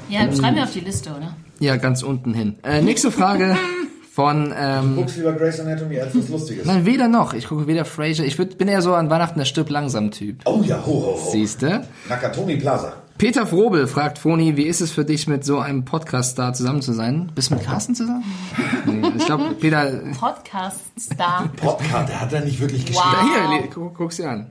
Ja, 0.08 0.20
schreib 0.34 0.54
mir 0.54 0.62
auf 0.62 0.72
die 0.72 0.80
Liste, 0.80 1.10
oder? 1.10 1.36
Ja, 1.60 1.76
ganz 1.76 2.02
unten 2.02 2.32
hin. 2.32 2.56
Äh, 2.62 2.80
nächste 2.80 3.10
Frage 3.10 3.56
von... 4.18 4.52
Ähm, 4.58 4.96
Guckst 4.96 5.16
lieber 5.16 5.32
Grey's 5.32 5.60
Anatomy 5.60 6.00
als 6.00 6.12
was 6.12 6.28
Lustiges. 6.28 6.66
nein, 6.66 6.84
weder 6.84 7.06
noch. 7.06 7.34
Ich 7.34 7.46
gucke 7.46 7.68
weder 7.68 7.84
Frasier. 7.84 8.24
Ich 8.24 8.36
würd, 8.36 8.58
bin 8.58 8.66
eher 8.66 8.82
so 8.82 8.92
an 8.94 9.10
Weihnachten 9.10 9.38
der 9.38 9.44
Stirb 9.44 9.70
langsam 9.70 10.10
Typ. 10.10 10.40
Oh 10.44 10.60
ja, 10.64 10.84
ho, 10.84 10.90
ho, 10.90 11.24
ho. 11.24 11.30
Siehste? 11.30 11.84
Nakatomi 12.08 12.56
Plaza. 12.56 12.94
Peter 13.16 13.46
Frobel 13.46 13.86
fragt 13.86 14.18
Foni, 14.18 14.56
wie 14.56 14.64
ist 14.64 14.80
es 14.80 14.90
für 14.90 15.04
dich, 15.04 15.28
mit 15.28 15.44
so 15.44 15.60
einem 15.60 15.84
Podcast-Star 15.84 16.52
zusammen 16.52 16.82
zu 16.82 16.94
sein? 16.94 17.30
Bist 17.36 17.52
du 17.52 17.54
mit 17.54 17.64
Carsten 17.64 17.94
zusammen? 17.94 18.24
Nee, 18.86 19.06
ich 19.16 19.24
glaube, 19.24 19.54
Peter... 19.54 19.88
Podcast-Star. 20.18 21.50
Podcast, 21.56 22.08
der 22.08 22.20
hat 22.20 22.32
er 22.32 22.40
nicht 22.40 22.58
wirklich 22.58 22.86
geschrieben. 22.86 23.06
Wow. 23.22 23.60
Hier, 23.60 23.70
guck, 23.72 23.96
guck's 23.96 24.16
dir 24.16 24.30
an. 24.30 24.48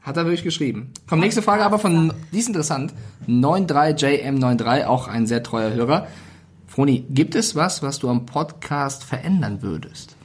Hat 0.00 0.16
er 0.16 0.24
wirklich 0.24 0.42
geschrieben. 0.42 0.90
Komm, 1.06 1.20
nächste 1.20 1.42
Frage 1.42 1.64
aber 1.66 1.78
von, 1.78 2.14
die 2.32 2.38
ist 2.38 2.48
interessant. 2.48 2.94
93JM93, 3.28 4.86
auch 4.86 5.06
ein 5.06 5.26
sehr 5.26 5.42
treuer 5.42 5.74
Hörer. 5.74 6.06
Froni, 6.74 7.04
gibt 7.10 7.34
es 7.34 7.54
was, 7.54 7.82
was 7.82 7.98
du 7.98 8.08
am 8.08 8.24
Podcast 8.24 9.04
verändern 9.04 9.60
würdest? 9.60 10.16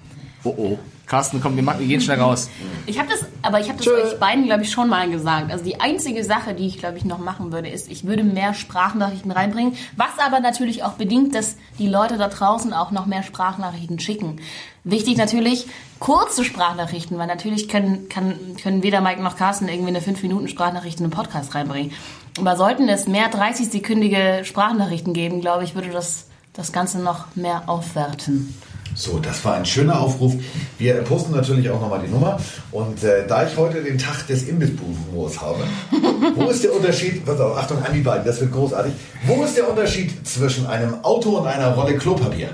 Oh 0.46 0.54
oh. 0.56 0.80
Carsten, 1.06 1.42
komm, 1.42 1.58
wir, 1.58 1.64
machen, 1.64 1.82
wir 1.82 1.88
gehen 1.88 2.00
schnell 2.00 2.22
raus. 2.22 2.50
Ich 2.86 2.98
habe 3.00 3.10
das, 3.10 3.26
aber 3.42 3.60
ich 3.60 3.68
habe 3.68 3.78
das 3.78 3.86
Tschö. 3.86 3.94
euch 3.94 4.18
beiden, 4.18 4.46
glaube 4.46 4.64
ich, 4.64 4.72
schon 4.72 4.88
mal 4.88 5.10
gesagt. 5.10 5.52
Also 5.52 5.66
die 5.66 5.82
einzige 5.82 6.24
Sache, 6.24 6.54
die 6.54 6.68
ich, 6.68 6.80
glaube 6.80 6.98
ich, 6.98 7.04
noch 7.04 7.18
machen 7.18 7.52
würde, 7.52 7.68
ist, 7.68 7.92
ich 7.92 8.06
würde 8.06 8.24
mehr 8.24 8.54
Sprachnachrichten 8.54 9.32
reinbringen. 9.32 9.76
Was 9.98 10.20
aber 10.26 10.40
natürlich 10.40 10.84
auch 10.84 10.94
bedingt, 10.94 11.36
dass 11.36 11.58
die 11.80 11.88
Leute 11.90 12.18
da 12.18 12.30
draußen 12.30 12.72
auch 12.72 12.92
noch 12.92 13.08
mehr 13.08 13.24
Sprachnachrichten 13.24 14.00
schicken. 14.00 14.40
Wichtig 14.86 15.18
natürlich 15.18 15.68
kurze 16.00 16.46
Sprachnachrichten, 16.46 17.18
weil 17.18 17.28
natürlich 17.28 17.68
können, 17.68 18.08
kann, 18.08 18.36
können 18.62 18.84
weder 18.84 19.02
Mike 19.02 19.22
noch 19.22 19.36
Carsten 19.36 19.68
irgendwie 19.68 19.90
eine 19.90 20.00
5-Minuten-Sprachnachricht 20.00 21.00
in 21.00 21.08
einen 21.08 21.14
Podcast 21.14 21.56
reinbringen. 21.56 21.92
Aber 22.40 22.56
sollten 22.56 22.88
es 22.88 23.06
mehr 23.06 23.30
30-sekündige 23.30 24.46
Sprachnachrichten 24.46 25.14
geben, 25.14 25.42
glaube 25.42 25.66
ich, 25.66 25.76
würde 25.76 25.90
das 25.90 26.28
das 26.58 26.72
Ganze 26.74 27.00
noch 27.00 27.26
mehr 27.36 27.64
aufwerten. 27.68 28.54
So, 28.96 29.20
das 29.20 29.46
war 29.46 29.54
ein 29.54 29.66
schöner 29.66 30.02
Aufruf. 30.02 30.34
Wir 30.80 30.96
posten 31.04 31.32
natürlich 31.32 31.70
auch 31.70 31.80
nochmal 31.80 32.02
die 32.04 32.12
Nummer. 32.12 32.40
Und 32.72 33.04
äh, 33.04 33.28
da 33.28 33.46
ich 33.46 33.56
heute 33.56 33.84
den 33.84 34.00
Tag 34.00 34.26
des 34.26 34.48
Imbissbudenhumors 34.48 35.40
habe, 35.40 35.60
wo 36.36 36.50
ist 36.50 36.64
der 36.64 36.74
Unterschied, 36.74 37.24
pass 37.24 37.40
auf, 37.40 37.56
Achtung 37.56 37.78
an 37.84 37.94
die 37.94 38.02
beiden, 38.02 38.26
das 38.26 38.42
wird 38.42 38.52
großartig. 38.52 38.94
Wo 39.28 39.44
ist 39.44 39.56
der 39.56 39.70
Unterschied 39.70 40.28
zwischen 40.28 40.66
einem 40.66 40.96
Auto 41.04 41.38
und 41.38 41.46
einer 41.46 41.76
Rolle 41.76 41.96
Klopapier? 41.96 42.50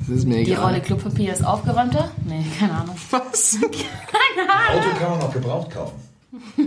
Das 0.00 0.08
ist 0.08 0.26
mir 0.26 0.44
Die 0.44 0.50
egal. 0.50 0.64
Rolle 0.64 0.80
Klopapier 0.80 1.32
ist 1.32 1.46
aufgeräumter? 1.46 2.10
Nee, 2.26 2.44
keine 2.58 2.72
Ahnung. 2.72 2.96
Was? 3.10 3.56
Auto 3.62 4.88
kann 4.98 5.10
man 5.10 5.18
noch 5.20 5.32
gebraucht 5.32 5.70
kaufen. 5.70 5.94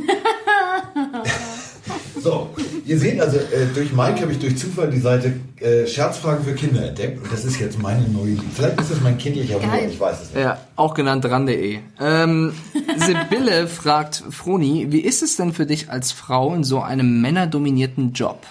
so, 2.32 2.50
Ihr 2.86 2.98
seht 3.00 3.20
also, 3.20 3.38
äh, 3.38 3.66
durch 3.74 3.92
Mike 3.94 4.22
habe 4.22 4.32
ich 4.32 4.40
durch 4.40 4.58
Zufall 4.58 4.90
die 4.90 5.00
Seite 5.00 5.34
äh, 5.60 5.86
Scherzfragen 5.88 6.44
für 6.46 6.54
Kinder 6.54 6.88
entdeckt 6.88 7.22
und 7.24 7.32
das 7.32 7.44
ist 7.46 7.60
jetzt 7.60 7.80
meine 7.80 8.08
neue 8.08 8.32
Liebe. 8.32 8.44
Vielleicht 8.54 8.80
ist 8.80 8.92
das 8.92 9.02
mein 9.02 9.18
kindlicher 9.18 9.56
Humor, 9.62 9.80
ich 9.90 10.00
weiß 10.00 10.22
es 10.24 10.34
nicht. 10.34 10.44
Ja, 10.44 10.58
auch 10.76 10.94
genannt 10.94 11.26
ran.de. 11.26 11.80
Ähm, 12.00 12.54
Sibylle 12.98 13.68
fragt 13.68 14.24
Froni, 14.30 14.88
wie 14.92 15.00
ist 15.02 15.22
es 15.24 15.36
denn 15.38 15.54
für 15.54 15.66
dich 15.66 15.90
als 15.90 16.12
Frau 16.12 16.54
in 16.54 16.64
so 16.64 16.82
einem 16.82 17.22
männerdominierten 17.22 18.14
Job? 18.14 18.46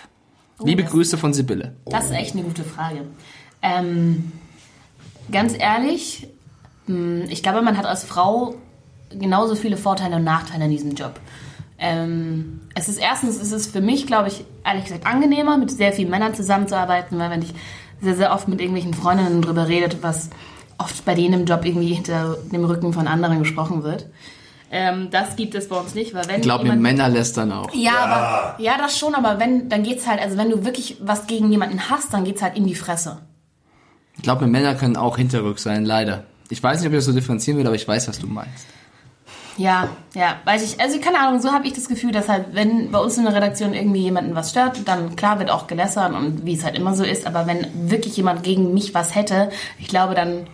Liebe 0.63 0.83
das- 0.83 0.91
Grüße 0.93 1.19
von 1.19 1.33
Sibylle. 1.35 1.75
Das 1.87 2.07
ist 2.07 2.13
echt 2.13 2.35
eine 2.35 2.43
gute 2.45 2.65
Frage. 2.65 3.03
Ähm, 3.63 4.33
ganz 5.31 5.55
ehrlich, 5.59 6.29
mh, 6.87 7.27
ich 7.31 7.43
glaube, 7.43 7.63
man 7.63 7.77
hat 7.77 7.87
als 7.87 8.05
Frau 8.05 8.55
genauso 9.11 9.55
viele 9.55 9.77
Vorteile 9.77 10.17
und 10.17 10.25
Nachteile 10.25 10.65
in 10.65 10.71
diesem 10.71 10.95
Job. 10.95 11.21
Ähm, 11.79 12.61
es 12.75 12.89
ist 12.89 12.99
erstens, 12.99 13.37
es 13.41 13.53
ist 13.53 13.71
für 13.73 13.81
mich, 13.81 14.07
glaube 14.07 14.29
ich, 14.29 14.45
ehrlich 14.65 14.85
gesagt 14.85 15.07
angenehmer, 15.07 15.59
mit 15.59 15.71
sehr 15.71 15.93
vielen 15.93 16.11
Männern 16.11 16.35
zusammenzuarbeiten, 16.35 17.19
weil 17.19 17.31
wenn 17.31 17.43
ich 17.43 17.53
sehr, 18.01 18.15
sehr 18.17 18.33
oft 18.33 18.49
mit 18.49 18.61
irgendwelchen 18.61 18.95
Freundinnen 18.95 19.43
drüber 19.43 19.69
redet, 19.69 20.03
was 20.03 20.31
oft 20.79 21.05
bei 21.05 21.15
denen 21.15 21.41
im 21.41 21.47
Job 21.47 21.65
irgendwie 21.65 21.93
hinter 21.95 22.37
dem 22.53 22.65
Rücken 22.65 22.93
von 22.93 23.07
anderen 23.07 23.39
gesprochen 23.39 23.83
wird. 23.83 24.07
Ähm, 24.71 25.09
das 25.11 25.37
gibt 25.37 25.55
es 25.55 25.69
bei 25.69 25.77
uns 25.77 25.95
nicht, 25.95 26.13
weil 26.13 26.27
wenn 26.29 26.41
Glaub 26.41 26.59
mir, 26.63 26.65
jemand- 26.69 26.83
Männer 26.83 27.09
lästern 27.09 27.53
auch. 27.53 27.73
ja, 27.73 27.93
aber 27.99 28.63
ja, 28.63 28.77
das 28.79 28.99
schon, 28.99 29.15
aber 29.15 29.39
wenn, 29.39 29.69
dann 29.69 29.83
geht's 29.83 30.07
halt, 30.07 30.21
also 30.21 30.37
wenn 30.37 30.51
du 30.51 30.65
wirklich 30.65 30.97
was 31.01 31.27
gegen 31.27 31.51
jemanden 31.53 31.89
hast, 31.89 32.13
dann 32.13 32.25
geht's 32.25 32.43
halt 32.43 32.57
in 32.57 32.67
die 32.67 32.75
Fresse. 32.75 33.19
Ich 34.17 34.23
glaube 34.23 34.45
mir, 34.47 34.51
Männer 34.51 34.75
können 34.75 34.97
auch 34.97 35.17
hinterrück 35.19 35.59
sein, 35.59 35.85
leider. 35.85 36.25
Ich 36.49 36.63
weiß 36.63 36.81
nicht, 36.81 36.87
ob 36.89 36.93
ich 36.95 36.99
das 36.99 37.05
so 37.07 37.13
differenzieren 37.13 37.59
will, 37.59 37.67
aber 37.67 37.77
ich 37.77 37.87
weiß, 37.87 38.09
was 38.09 38.19
du 38.19 38.27
meinst. 38.27 38.67
Ja, 39.57 39.89
ja, 40.15 40.37
weiß 40.45 40.63
ich, 40.63 40.81
also 40.81 41.01
keine 41.01 41.19
Ahnung, 41.19 41.41
so 41.41 41.53
habe 41.53 41.67
ich 41.67 41.73
das 41.73 41.89
Gefühl, 41.89 42.13
dass 42.13 42.29
halt, 42.29 42.47
wenn 42.53 42.91
bei 42.91 42.99
uns 42.99 43.17
in 43.17 43.25
der 43.25 43.35
Redaktion 43.35 43.73
irgendwie 43.73 44.01
jemanden 44.01 44.35
was 44.35 44.51
stört, 44.51 44.87
dann 44.87 45.17
klar 45.17 45.39
wird 45.39 45.51
auch 45.51 45.67
gelässert 45.67 46.13
und 46.13 46.45
wie 46.45 46.55
es 46.55 46.65
halt 46.65 46.77
immer 46.77 46.95
so 46.95 47.05
ist, 47.05 47.27
aber 47.27 47.47
wenn 47.47 47.67
wirklich 47.89 48.17
jemand 48.17 48.43
gegen 48.43 48.75
mich 48.75 48.95
was 48.95 49.15
hätte, 49.15 49.51
ich 49.79 49.89
glaube, 49.89 50.15
dann 50.15 50.47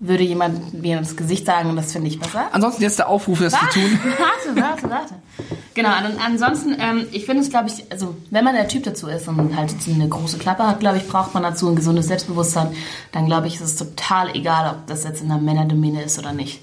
würde 0.00 0.22
jemand 0.22 0.80
mir 0.80 0.98
ins 0.98 1.16
Gesicht 1.16 1.44
sagen 1.44 1.70
und 1.70 1.76
das 1.76 1.92
finde 1.92 2.08
ich 2.08 2.20
besser. 2.20 2.46
Ansonsten 2.52 2.82
jetzt 2.82 2.98
der 2.98 3.08
Aufruf, 3.08 3.40
das 3.40 3.52
zu 3.52 3.66
tun. 3.66 3.98
warte, 4.54 4.60
warte, 4.60 4.90
warte. 4.90 5.14
Genau, 5.74 5.90
und 5.90 6.24
ansonsten, 6.24 6.76
ähm, 6.78 7.06
ich 7.10 7.26
finde 7.26 7.42
es, 7.42 7.50
glaube 7.50 7.68
ich, 7.68 7.90
also 7.90 8.16
wenn 8.30 8.44
man 8.44 8.54
der 8.54 8.68
Typ 8.68 8.84
dazu 8.84 9.08
ist 9.08 9.26
und 9.28 9.56
halt 9.56 9.74
eine 9.92 10.08
große 10.08 10.38
Klappe 10.38 10.66
hat, 10.66 10.80
glaube 10.80 10.98
ich, 10.98 11.08
braucht 11.08 11.34
man 11.34 11.42
dazu 11.42 11.68
ein 11.68 11.76
gesundes 11.76 12.06
Selbstbewusstsein. 12.06 12.74
Dann 13.12 13.26
glaube 13.26 13.48
ich, 13.48 13.56
ist 13.56 13.62
es 13.62 13.76
total 13.76 14.34
egal, 14.36 14.70
ob 14.70 14.86
das 14.86 15.04
jetzt 15.04 15.20
in 15.20 15.28
der 15.28 15.38
Männerdomäne 15.38 16.02
ist 16.02 16.18
oder 16.18 16.32
nicht. 16.32 16.60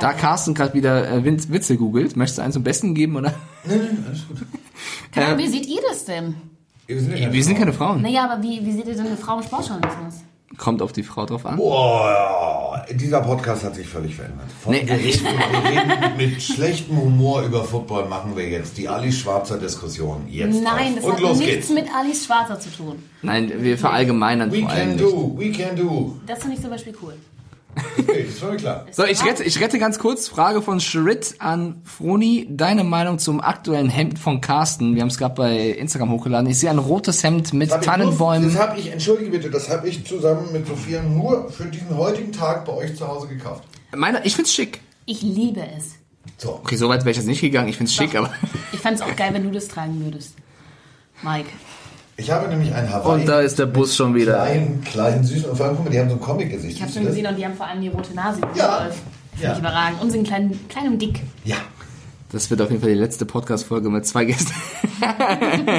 Da 0.00 0.12
Carsten 0.12 0.54
gerade 0.54 0.74
wieder 0.74 1.08
äh, 1.10 1.24
Witz- 1.24 1.50
Witze 1.50 1.76
googelt, 1.76 2.16
möchtest 2.16 2.38
du 2.38 2.42
einen 2.42 2.52
zum 2.52 2.62
Besten 2.64 2.94
geben, 2.94 3.16
oder? 3.16 3.32
Nee, 3.64 3.74
nee, 3.76 3.88
alles 4.08 4.26
gut. 4.28 4.38
Ahnung, 5.16 5.38
wie 5.38 5.48
seht 5.48 5.66
ihr 5.66 5.80
das 5.88 6.04
denn? 6.04 6.34
Wir 6.86 7.00
sind, 7.00 7.16
ja 7.16 7.32
Wir 7.32 7.44
sind 7.44 7.56
keine 7.56 7.72
Frauen. 7.72 8.02
Naja, 8.02 8.28
aber 8.30 8.42
wie, 8.42 8.64
wie 8.64 8.72
seht 8.72 8.86
ihr 8.86 8.94
denn 8.94 9.06
eine 9.06 9.16
Frau 9.16 9.38
im 9.38 9.42
Sportjournalismus? 9.44 10.14
Kommt 10.58 10.82
auf 10.82 10.92
die 10.92 11.02
Frau 11.02 11.24
drauf 11.26 11.46
an. 11.46 11.56
Boah, 11.56 12.84
dieser 12.92 13.20
Podcast 13.22 13.64
hat 13.64 13.74
sich 13.74 13.88
völlig 13.88 14.14
verändert. 14.14 14.46
Von, 14.62 14.72
Nee. 14.72 14.82
wir, 14.86 14.94
reden, 14.96 15.24
wir 15.24 15.70
reden 15.70 16.16
mit 16.16 16.42
schlechtem 16.42 16.96
Humor 17.00 17.42
über 17.42 17.64
Football, 17.64 18.06
machen 18.08 18.36
wir 18.36 18.48
jetzt 18.48 18.76
die 18.78 18.88
Ali 18.88 19.10
Schwarzer 19.10 19.58
Diskussion. 19.58 20.26
Jetzt 20.28 20.62
Nein, 20.62 20.90
auf. 20.90 20.94
das 20.96 21.04
Und 21.04 21.12
hat 21.14 21.20
los 21.20 21.38
nichts 21.38 21.54
geht's. 21.54 21.70
mit 21.70 21.86
Alice 21.92 22.24
Schwarzer 22.26 22.60
zu 22.60 22.70
tun. 22.70 23.02
Nein, 23.22 23.50
wir 23.58 23.78
verallgemeinern 23.78 24.52
We 24.52 24.60
vor 24.60 24.68
allem 24.70 24.96
can 24.96 24.96
nicht. 24.96 25.04
do, 25.04 25.34
we 25.36 25.50
can 25.50 25.74
do. 25.76 26.16
Das 26.26 26.38
finde 26.40 26.56
ich 26.56 26.60
zum 26.62 26.70
Beispiel 26.70 26.94
cool. 27.02 27.14
Okay, 27.98 28.26
das 28.28 28.42
war 28.42 28.50
mir 28.52 28.56
klar. 28.56 28.86
So, 28.92 29.04
ich 29.04 29.24
rette, 29.24 29.42
ich 29.42 29.60
rette 29.60 29.78
ganz 29.78 29.98
kurz. 29.98 30.28
Frage 30.28 30.62
von 30.62 30.80
Schritt 30.80 31.34
an 31.38 31.80
Froni. 31.84 32.46
Deine 32.50 32.84
Meinung 32.84 33.18
zum 33.18 33.40
aktuellen 33.40 33.88
Hemd 33.88 34.18
von 34.18 34.40
Carsten? 34.40 34.94
Wir 34.94 35.02
haben 35.02 35.08
es 35.08 35.18
gerade 35.18 35.34
bei 35.34 35.70
Instagram 35.70 36.10
hochgeladen. 36.10 36.48
Ich 36.48 36.58
sehe 36.58 36.70
ein 36.70 36.78
rotes 36.78 37.22
Hemd 37.24 37.52
mit 37.52 37.70
Hab 37.72 37.80
ich 37.80 37.86
nur- 37.86 37.96
Tannenbäumen. 37.96 38.52
Das 38.52 38.60
habe 38.62 38.78
ich, 38.78 38.92
entschuldige 38.92 39.30
bitte, 39.30 39.50
das 39.50 39.68
habe 39.68 39.88
ich 39.88 40.04
zusammen 40.06 40.52
mit 40.52 40.66
Sophia 40.66 41.02
nur 41.02 41.50
für 41.50 41.64
diesen 41.66 41.96
heutigen 41.96 42.32
Tag 42.32 42.64
bei 42.64 42.72
euch 42.72 42.94
zu 42.96 43.06
Hause 43.08 43.26
gekauft. 43.28 43.64
Meiner, 43.94 44.24
ich 44.24 44.34
find's 44.36 44.52
schick. 44.52 44.80
Ich 45.06 45.22
liebe 45.22 45.60
es. 45.76 45.94
So. 46.38 46.54
Okay, 46.54 46.76
so 46.76 46.88
weit 46.88 47.00
wäre 47.00 47.10
ich 47.10 47.16
jetzt 47.18 47.26
nicht 47.26 47.40
gegangen. 47.40 47.68
Ich 47.68 47.76
find's 47.76 47.94
schick, 47.94 48.14
aber. 48.16 48.32
Ich 48.72 48.80
fände 48.80 48.96
es 48.96 49.02
auch 49.02 49.14
geil, 49.16 49.30
wenn 49.32 49.44
du 49.44 49.50
das 49.50 49.68
tragen 49.68 50.02
würdest. 50.04 50.34
Mike. 51.22 51.48
Ich 52.16 52.30
habe 52.30 52.48
nämlich 52.48 52.72
ein 52.72 52.92
Hawaii. 52.92 53.20
Und 53.22 53.26
da 53.28 53.40
ist 53.40 53.58
der 53.58 53.66
Bus 53.66 53.96
schon 53.96 54.14
wieder. 54.14 54.34
Kleinen, 54.34 54.82
kleinen, 54.84 55.24
süßen. 55.24 55.50
Und 55.50 55.56
vor 55.56 55.66
allem, 55.66 55.76
guck 55.76 55.84
mal, 55.86 55.90
die 55.90 55.98
haben 55.98 56.08
so 56.08 56.14
ein 56.14 56.20
Comic-Gesicht. 56.20 56.76
Ich 56.76 56.82
habe 56.82 56.92
schon 56.92 57.02
das? 57.04 57.10
gesehen 57.14 57.26
und 57.26 57.36
die 57.36 57.44
haben 57.44 57.54
vor 57.54 57.66
allem 57.66 57.80
die 57.80 57.88
rote 57.88 58.14
Nase. 58.14 58.40
Ja. 58.54 58.88
Finde 59.32 59.44
Ja. 59.46 59.52
ich 59.52 59.58
überragend. 59.58 60.00
Und 60.00 60.10
sind 60.12 60.26
klein, 60.26 60.58
klein 60.68 60.86
und 60.88 61.02
dick. 61.02 61.20
Ja. 61.44 61.56
Das 62.30 62.50
wird 62.50 62.60
auf 62.62 62.70
jeden 62.70 62.80
Fall 62.82 62.90
die 62.92 62.98
letzte 62.98 63.26
Podcast-Folge 63.26 63.90
mit 63.90 64.04
zwei 64.06 64.24
Gästen. 64.24 64.52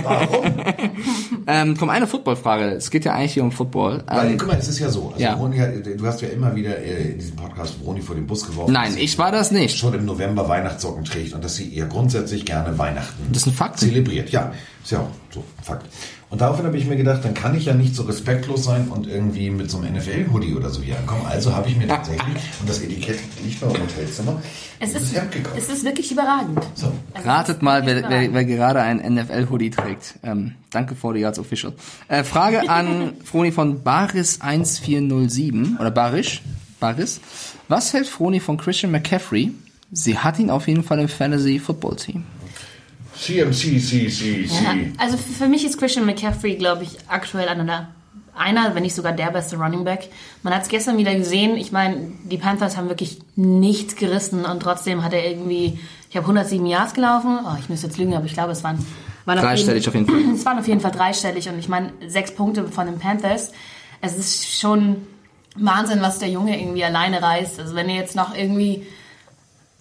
Warum? 0.03 0.45
ähm, 1.47 1.75
komm, 1.77 1.89
eine 1.89 2.07
Football-Frage. 2.07 2.65
Es 2.75 2.89
geht 2.91 3.03
ja 3.05 3.13
eigentlich 3.13 3.33
hier 3.33 3.43
um 3.43 3.51
Football. 3.51 4.03
Weil, 4.07 4.31
Ähm, 4.31 4.37
guck 4.37 4.47
mal, 4.47 4.57
es 4.57 4.67
ist 4.69 4.79
ja 4.79 4.89
so. 4.89 5.09
Also 5.09 5.21
Ja. 5.21 5.33
Roni 5.33 5.57
hat, 5.57 5.69
du 5.85 6.05
hast 6.05 6.21
ja 6.21 6.29
immer 6.29 6.55
wieder 6.55 6.77
äh, 6.77 7.11
in 7.11 7.19
diesem 7.19 7.35
Podcast 7.35 7.75
Roni 7.85 8.01
vor 8.01 8.15
den 8.15 8.25
Bus 8.25 8.45
geworfen. 8.45 8.71
nein, 8.71 8.95
ich 8.97 9.17
war 9.17 9.31
das 9.33 9.51
nicht. 9.51 9.77
schon 9.77 9.93
im 9.95 10.05
November 10.05 10.47
Weihnachtssocken 10.47 11.03
trägt 11.03 11.33
und 11.33 11.43
dass 11.43 11.55
sie 11.55 11.75
eher 11.75 11.87
grundsätzlich 11.87 12.45
gerne 12.45 12.77
Weihnachten 12.77 13.23
Das 13.33 13.41
ist 13.43 13.47
ein 13.47 13.53
Fakt. 13.53 13.79
zelebriert. 13.79 14.29
Ja, 14.29 14.53
ist 14.83 14.91
ja 14.91 14.99
auch 14.99 15.09
so 15.33 15.43
Fakt. 15.61 15.85
Und 16.31 16.41
daraufhin 16.41 16.65
habe 16.65 16.75
ich 16.77 16.85
mir 16.85 16.97
gedacht, 16.97 17.23
dann 17.23 17.33
kann 17.33 17.55
ich 17.55 17.65
ja 17.65 17.73
nicht 17.73 17.95
so 17.95 18.03
respektlos 18.03 18.63
sein 18.65 18.87
und 18.89 19.07
irgendwie 19.07 19.49
mit 19.51 19.69
so 19.69 19.77
einem 19.77 19.95
NFL-Hoodie 19.95 20.55
oder 20.55 20.69
so 20.69 20.81
hier 20.81 20.97
ankommen. 20.97 21.25
Also 21.29 21.55
habe 21.55 21.69
ich 21.69 21.77
mir 21.77 21.87
tatsächlich, 21.87 22.35
und 22.59 22.67
das 22.67 22.81
Etikett 22.81 23.19
liegt 23.43 23.61
noch 23.61 23.73
im 23.73 23.81
Hotelzimmer, 23.83 24.41
Es 24.79 24.95
ist, 24.95 25.15
Hemd 25.15 25.31
gekauft. 25.31 25.55
es 25.57 25.69
ist 25.69 25.85
wirklich 25.85 26.11
überragend. 26.11 26.59
So. 26.73 26.91
Also, 27.13 27.29
Ratet 27.29 27.61
mal, 27.61 27.85
wer, 27.85 28.09
wer, 28.09 28.33
wer 28.33 28.43
gerade 28.45 28.81
ein 28.81 28.97
NFL-Hoodie 28.97 29.69
trägt. 29.69 30.15
Ähm, 30.23 30.55
danke 30.71 30.95
for 30.95 31.13
the 31.13 31.19
Yards 31.19 31.37
Official. 31.39 31.73
Äh, 32.07 32.23
Frage 32.23 32.69
an 32.69 33.13
Froni 33.23 33.51
von 33.51 33.83
Baris1407 33.83 35.79
oder 35.79 35.91
Barisch. 35.91 36.41
Baris. 36.79 37.21
Was 37.67 37.93
hält 37.93 38.07
Froni 38.07 38.39
von 38.39 38.57
Christian 38.57 38.91
McCaffrey? 38.91 39.51
Sie 39.91 40.17
hat 40.17 40.39
ihn 40.39 40.49
auf 40.49 40.67
jeden 40.67 40.83
Fall 40.83 40.99
im 40.99 41.07
Fantasy 41.07 41.59
Football 41.59 41.95
Team. 41.95 42.23
CMC, 43.19 43.79
C, 43.79 44.07
C, 44.09 44.41
Ja, 44.43 44.71
C. 44.71 44.91
also 44.97 45.17
für 45.17 45.47
mich 45.47 45.65
ist 45.65 45.77
Christian 45.77 46.05
McCaffrey, 46.05 46.55
glaube 46.55 46.83
ich, 46.83 46.97
aktuell 47.07 47.47
einer, 47.47 47.63
der- 47.63 47.87
einer, 48.37 48.75
wenn 48.75 48.83
nicht 48.83 48.95
sogar 48.95 49.13
der 49.13 49.31
beste 49.31 49.55
Running 49.57 49.85
Back. 49.85 50.09
Man 50.43 50.53
hat 50.53 50.63
es 50.63 50.67
gestern 50.67 50.97
wieder 50.97 51.15
gesehen. 51.15 51.55
Ich 51.55 51.71
meine, 51.71 52.11
die 52.25 52.37
Panthers 52.37 52.75
haben 52.75 52.89
wirklich 52.89 53.19
nichts 53.37 53.95
gerissen 53.95 54.43
und 54.43 54.59
trotzdem 54.61 55.03
hat 55.03 55.13
er 55.13 55.25
irgendwie, 55.29 55.79
ich 56.09 56.17
habe 56.17 56.25
107 56.27 56.65
Yards 56.65 56.93
gelaufen. 56.93 57.39
Oh, 57.45 57.55
ich 57.59 57.69
müsste 57.69 57.87
jetzt 57.87 57.97
lügen, 57.97 58.13
aber 58.13 58.25
ich 58.25 58.33
glaube, 58.33 58.51
es 58.51 58.61
waren, 58.63 58.77
waren 59.23 59.39
Dreistellig 59.39 59.87
auf 59.87 59.93
jeden 59.95 60.05
Fall. 60.05 60.19
Es 60.35 60.45
waren 60.45 60.59
auf 60.59 60.67
jeden 60.67 60.81
Fall 60.81 60.91
dreistellig 60.91 61.47
und 61.47 61.57
ich 61.59 61.69
meine, 61.69 61.93
sechs 62.07 62.31
Punkte 62.35 62.67
von 62.67 62.85
den 62.87 62.99
Panthers. 62.99 63.53
Es 64.01 64.17
ist 64.17 64.59
schon 64.59 64.97
Wahnsinn, 65.55 66.01
was 66.01 66.19
der 66.19 66.27
Junge 66.29 66.59
irgendwie 66.59 66.83
alleine 66.83 67.21
reißt. 67.21 67.59
Also 67.61 67.73
wenn 67.75 67.87
er 67.87 67.95
jetzt 67.95 68.15
noch 68.17 68.35
irgendwie 68.35 68.85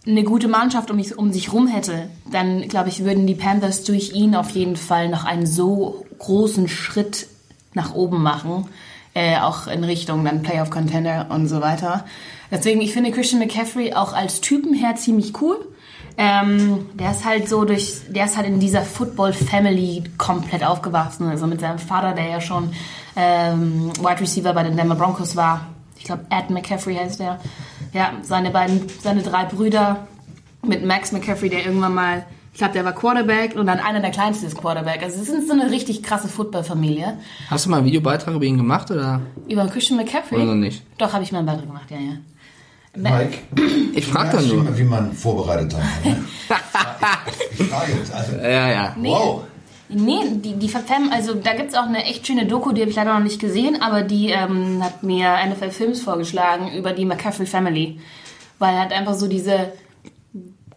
eine 0.06 0.24
gute 0.24 0.48
Mannschaft 0.48 0.90
um, 0.90 1.00
um 1.16 1.32
sich 1.32 1.52
rum 1.52 1.66
hätte, 1.66 2.08
dann 2.30 2.68
glaube 2.68 2.88
ich, 2.88 3.04
würden 3.04 3.26
die 3.26 3.34
Panthers 3.34 3.84
durch 3.84 4.12
ihn 4.12 4.34
auf 4.34 4.50
jeden 4.50 4.76
Fall 4.76 5.08
noch 5.08 5.24
einen 5.24 5.46
so 5.46 6.04
großen 6.18 6.68
Schritt 6.68 7.26
nach 7.72 7.94
oben 7.94 8.22
machen, 8.22 8.66
äh, 9.14 9.38
auch 9.38 9.66
in 9.66 9.84
Richtung 9.84 10.24
dann 10.24 10.42
Playoff 10.42 10.70
Contender 10.70 11.26
und 11.30 11.48
so 11.48 11.60
weiter. 11.60 12.04
Deswegen, 12.50 12.80
ich 12.80 12.92
finde 12.92 13.10
Christian 13.10 13.40
McCaffrey 13.40 13.94
auch 13.94 14.12
als 14.12 14.40
Typen 14.40 14.74
her 14.74 14.94
ziemlich 14.96 15.40
cool. 15.40 15.56
Ähm, 16.16 16.86
der 16.94 17.10
ist 17.10 17.24
halt 17.24 17.48
so 17.48 17.64
durch, 17.64 18.02
der 18.08 18.26
ist 18.26 18.36
halt 18.36 18.46
in 18.46 18.60
dieser 18.60 18.82
Football 18.82 19.32
Family 19.32 20.04
komplett 20.16 20.64
aufgewachsen. 20.64 21.28
Also 21.28 21.46
mit 21.46 21.60
seinem 21.60 21.78
Vater, 21.78 22.12
der 22.12 22.28
ja 22.28 22.40
schon 22.40 22.72
ähm, 23.16 23.90
Wide 23.98 24.20
Receiver 24.20 24.52
bei 24.52 24.62
den 24.62 24.76
Denver 24.76 24.94
Broncos 24.94 25.34
war. 25.34 25.66
Ich 25.96 26.04
glaube, 26.04 26.26
Ed 26.30 26.50
McCaffrey 26.50 26.94
heißt 26.94 27.18
der. 27.18 27.40
Ja, 27.94 28.12
seine 28.22 28.50
beiden, 28.50 28.82
seine 29.02 29.22
drei 29.22 29.44
Brüder 29.46 30.06
mit 30.66 30.84
Max 30.84 31.12
McCaffrey, 31.12 31.48
der 31.48 31.64
irgendwann 31.64 31.94
mal, 31.94 32.26
ich 32.52 32.58
glaube, 32.58 32.72
der 32.74 32.84
war 32.84 32.92
Quarterback 32.92 33.54
und 33.56 33.66
dann 33.66 33.78
einer 33.78 34.00
der 34.00 34.10
kleinste 34.10 34.46
ist 34.46 34.56
Quarterback. 34.58 35.02
Also 35.02 35.22
es 35.22 35.28
ist 35.28 35.46
so 35.46 35.52
eine 35.54 35.70
richtig 35.70 36.02
krasse 36.02 36.28
Football-Familie. 36.28 37.18
Hast 37.48 37.64
du 37.66 37.70
mal 37.70 37.78
einen 37.78 37.86
Videobeitrag 37.86 38.34
über 38.34 38.44
ihn 38.44 38.56
gemacht 38.56 38.90
oder? 38.90 39.20
Über 39.48 39.66
Christian 39.68 39.98
McCaffrey? 39.98 40.42
Oder 40.42 40.54
nicht? 40.54 40.82
Doch, 40.98 41.12
habe 41.12 41.22
ich 41.24 41.32
mal 41.32 41.38
einen 41.38 41.46
Beitrag 41.46 41.66
gemacht, 41.66 41.90
ja, 41.90 41.96
ja. 41.98 42.16
Mike, 42.96 43.38
Ich 43.94 44.04
du 44.06 44.10
frag 44.12 44.30
dann 44.30 44.46
nur. 44.46 44.62
man- 44.64 44.78
wie 44.78 44.84
man 44.84 45.12
vorbereitet 45.12 45.72
sein 45.72 45.82
kann. 46.02 46.12
Ne? 46.12 46.24
ich 47.58 47.66
frage 47.66 47.92
jetzt. 47.92 48.12
Also, 48.14 48.36
Ja, 48.36 48.70
ja. 48.70 48.96
Nee. 48.96 49.08
Wow. 49.10 49.42
Nee, 49.88 50.20
die, 50.36 50.54
die 50.54 50.68
verfemmen, 50.68 51.12
also 51.12 51.34
da 51.34 51.54
gibt's 51.54 51.74
auch 51.74 51.86
eine 51.86 52.04
echt 52.04 52.26
schöne 52.26 52.46
Doku, 52.46 52.72
die 52.72 52.80
habe 52.80 52.90
ich 52.90 52.96
leider 52.96 53.12
noch 53.12 53.22
nicht 53.22 53.38
gesehen, 53.38 53.82
aber 53.82 54.02
die 54.02 54.30
ähm, 54.30 54.82
hat 54.82 55.02
mir 55.02 55.34
NFL 55.46 55.70
Films 55.70 56.00
vorgeschlagen 56.00 56.72
über 56.74 56.92
die 56.92 57.04
McCaffrey 57.04 57.46
Family. 57.46 58.00
Weil 58.58 58.78
halt 58.78 58.92
einfach 58.92 59.14
so 59.14 59.28
diese. 59.28 59.72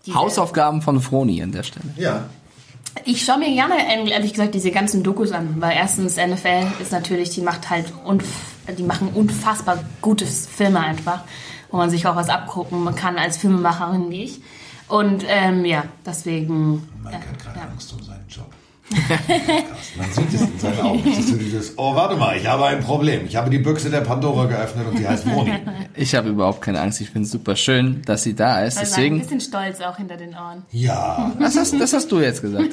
diese 0.06 0.18
Hausaufgaben 0.18 0.82
von 0.82 1.00
Froni 1.00 1.42
an 1.42 1.52
der 1.52 1.64
Stelle. 1.64 1.86
Ja. 1.96 2.26
Ich 3.06 3.24
schaue 3.24 3.38
mir 3.38 3.54
gerne, 3.54 3.76
ehrlich 4.12 4.34
gesagt, 4.34 4.56
diese 4.56 4.72
ganzen 4.72 5.04
Dokus 5.04 5.32
an, 5.32 5.56
weil 5.60 5.78
erstens 5.78 6.18
NFL 6.18 6.68
ist 6.82 6.92
natürlich, 6.92 7.30
die 7.30 7.42
macht 7.42 7.70
halt, 7.70 7.94
unf 8.04 8.26
die 8.76 8.84
machen 8.84 9.10
unfassbar 9.14 9.80
gute 10.02 10.26
Filme 10.26 10.80
einfach, 10.82 11.22
wo 11.72 11.78
man 11.78 11.90
sich 11.90 12.06
auch 12.08 12.16
was 12.16 12.28
abgucken 12.28 12.94
kann 12.96 13.18
als 13.18 13.38
Filmemacherin 13.38 14.10
wie 14.10 14.24
ich. 14.24 14.42
Und 14.90 15.24
ähm, 15.28 15.64
ja, 15.64 15.84
deswegen. 16.06 16.88
Mike 17.04 17.18
hat 17.18 17.40
gerade 17.40 17.60
ja. 17.60 17.68
Angst 17.68 17.94
um 17.94 18.02
seinen 18.04 18.28
Job. 18.28 18.52
Man 18.90 20.12
sieht 20.12 20.34
es 20.34 20.42
in 20.42 20.60
seinen 20.60 20.80
Augen. 20.80 21.02
Siehst 21.04 21.32
du 21.32 21.38
dieses, 21.38 21.78
oh, 21.78 21.94
warte 21.96 22.16
mal, 22.16 22.38
ich 22.38 22.48
habe 22.48 22.66
ein 22.66 22.80
Problem. 22.80 23.26
Ich 23.26 23.36
habe 23.36 23.50
die 23.50 23.58
Büchse 23.58 23.90
der 23.90 24.02
Pandora 24.02 24.46
geöffnet 24.46 24.88
und 24.88 24.98
die 24.98 25.08
heißt 25.08 25.26
Moni. 25.26 25.52
Ich 25.96 26.16
habe 26.16 26.30
überhaupt 26.30 26.62
keine 26.62 26.80
Angst. 26.80 27.02
Ich 27.02 27.10
finde 27.10 27.26
es 27.26 27.32
super 27.32 27.56
schön, 27.56 28.02
dass 28.06 28.24
sie 28.24 28.36
da 28.36 28.64
ist. 28.64 28.78
Also 28.78 28.96
ein 28.96 28.96
Deswegen, 28.96 29.20
bisschen 29.20 29.42
stolz 29.42 29.82
auch 29.82 29.98
hinter 29.98 30.16
den 30.16 30.34
Ohren. 30.36 30.64
Ja. 30.72 31.32
das 31.40 31.58
hast, 31.58 31.80
das 31.80 31.94
hast 31.94 32.12
du 32.12 32.20
jetzt 32.20 32.42
gesagt. 32.42 32.70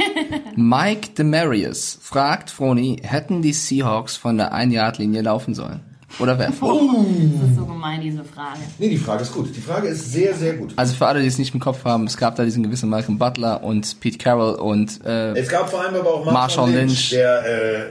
Mike 0.57 1.11
Demarius 1.17 1.99
fragt 2.01 2.51
Froni, 2.51 3.01
hätten 3.03 3.43
die 3.43 3.53
Seahawks 3.53 4.17
von 4.17 4.37
der 4.37 4.53
Ein-Yard-Linie 4.53 5.23
laufen 5.23 5.55
sollen? 5.55 5.81
Oder 6.19 6.39
wer? 6.39 6.47
Das 6.47 6.55
ist 6.57 7.57
so 7.57 7.67
gemein, 7.67 8.01
diese 8.01 8.25
Frage. 8.25 8.61
Nee, 8.79 8.89
die 8.89 8.99
Frage 8.99 9.23
ist 9.23 9.33
gut. 9.33 9.55
Die 9.55 9.61
Frage 9.61 9.89
ist 9.89 10.13
sehr, 10.13 10.35
sehr 10.35 10.55
gut. 10.55 10.73
Also 10.77 10.95
für 10.95 11.07
alle, 11.07 11.21
die 11.21 11.27
es 11.27 11.39
nicht 11.39 11.53
im 11.55 11.61
Kopf 11.61 11.85
haben, 11.85 12.07
es 12.07 12.17
gab 12.17 12.37
da 12.37 12.45
diesen 12.45 12.63
gewissen 12.63 12.89
Malcolm 12.89 13.19
Butler 13.19 13.63
und 13.63 13.99
Pete 14.01 14.19
Carroll 14.19 14.55
und 14.55 15.05
äh, 15.05 15.33
Es 15.33 15.49
gab 15.49 15.69
vor 15.69 15.81
allem 15.81 15.95
aber 15.97 16.15
auch 16.15 16.25
Marshall 16.25 16.67
Marshall 16.67 16.71
Lynch. 16.71 17.11
Lynch, 17.11 17.11
der 17.11 17.87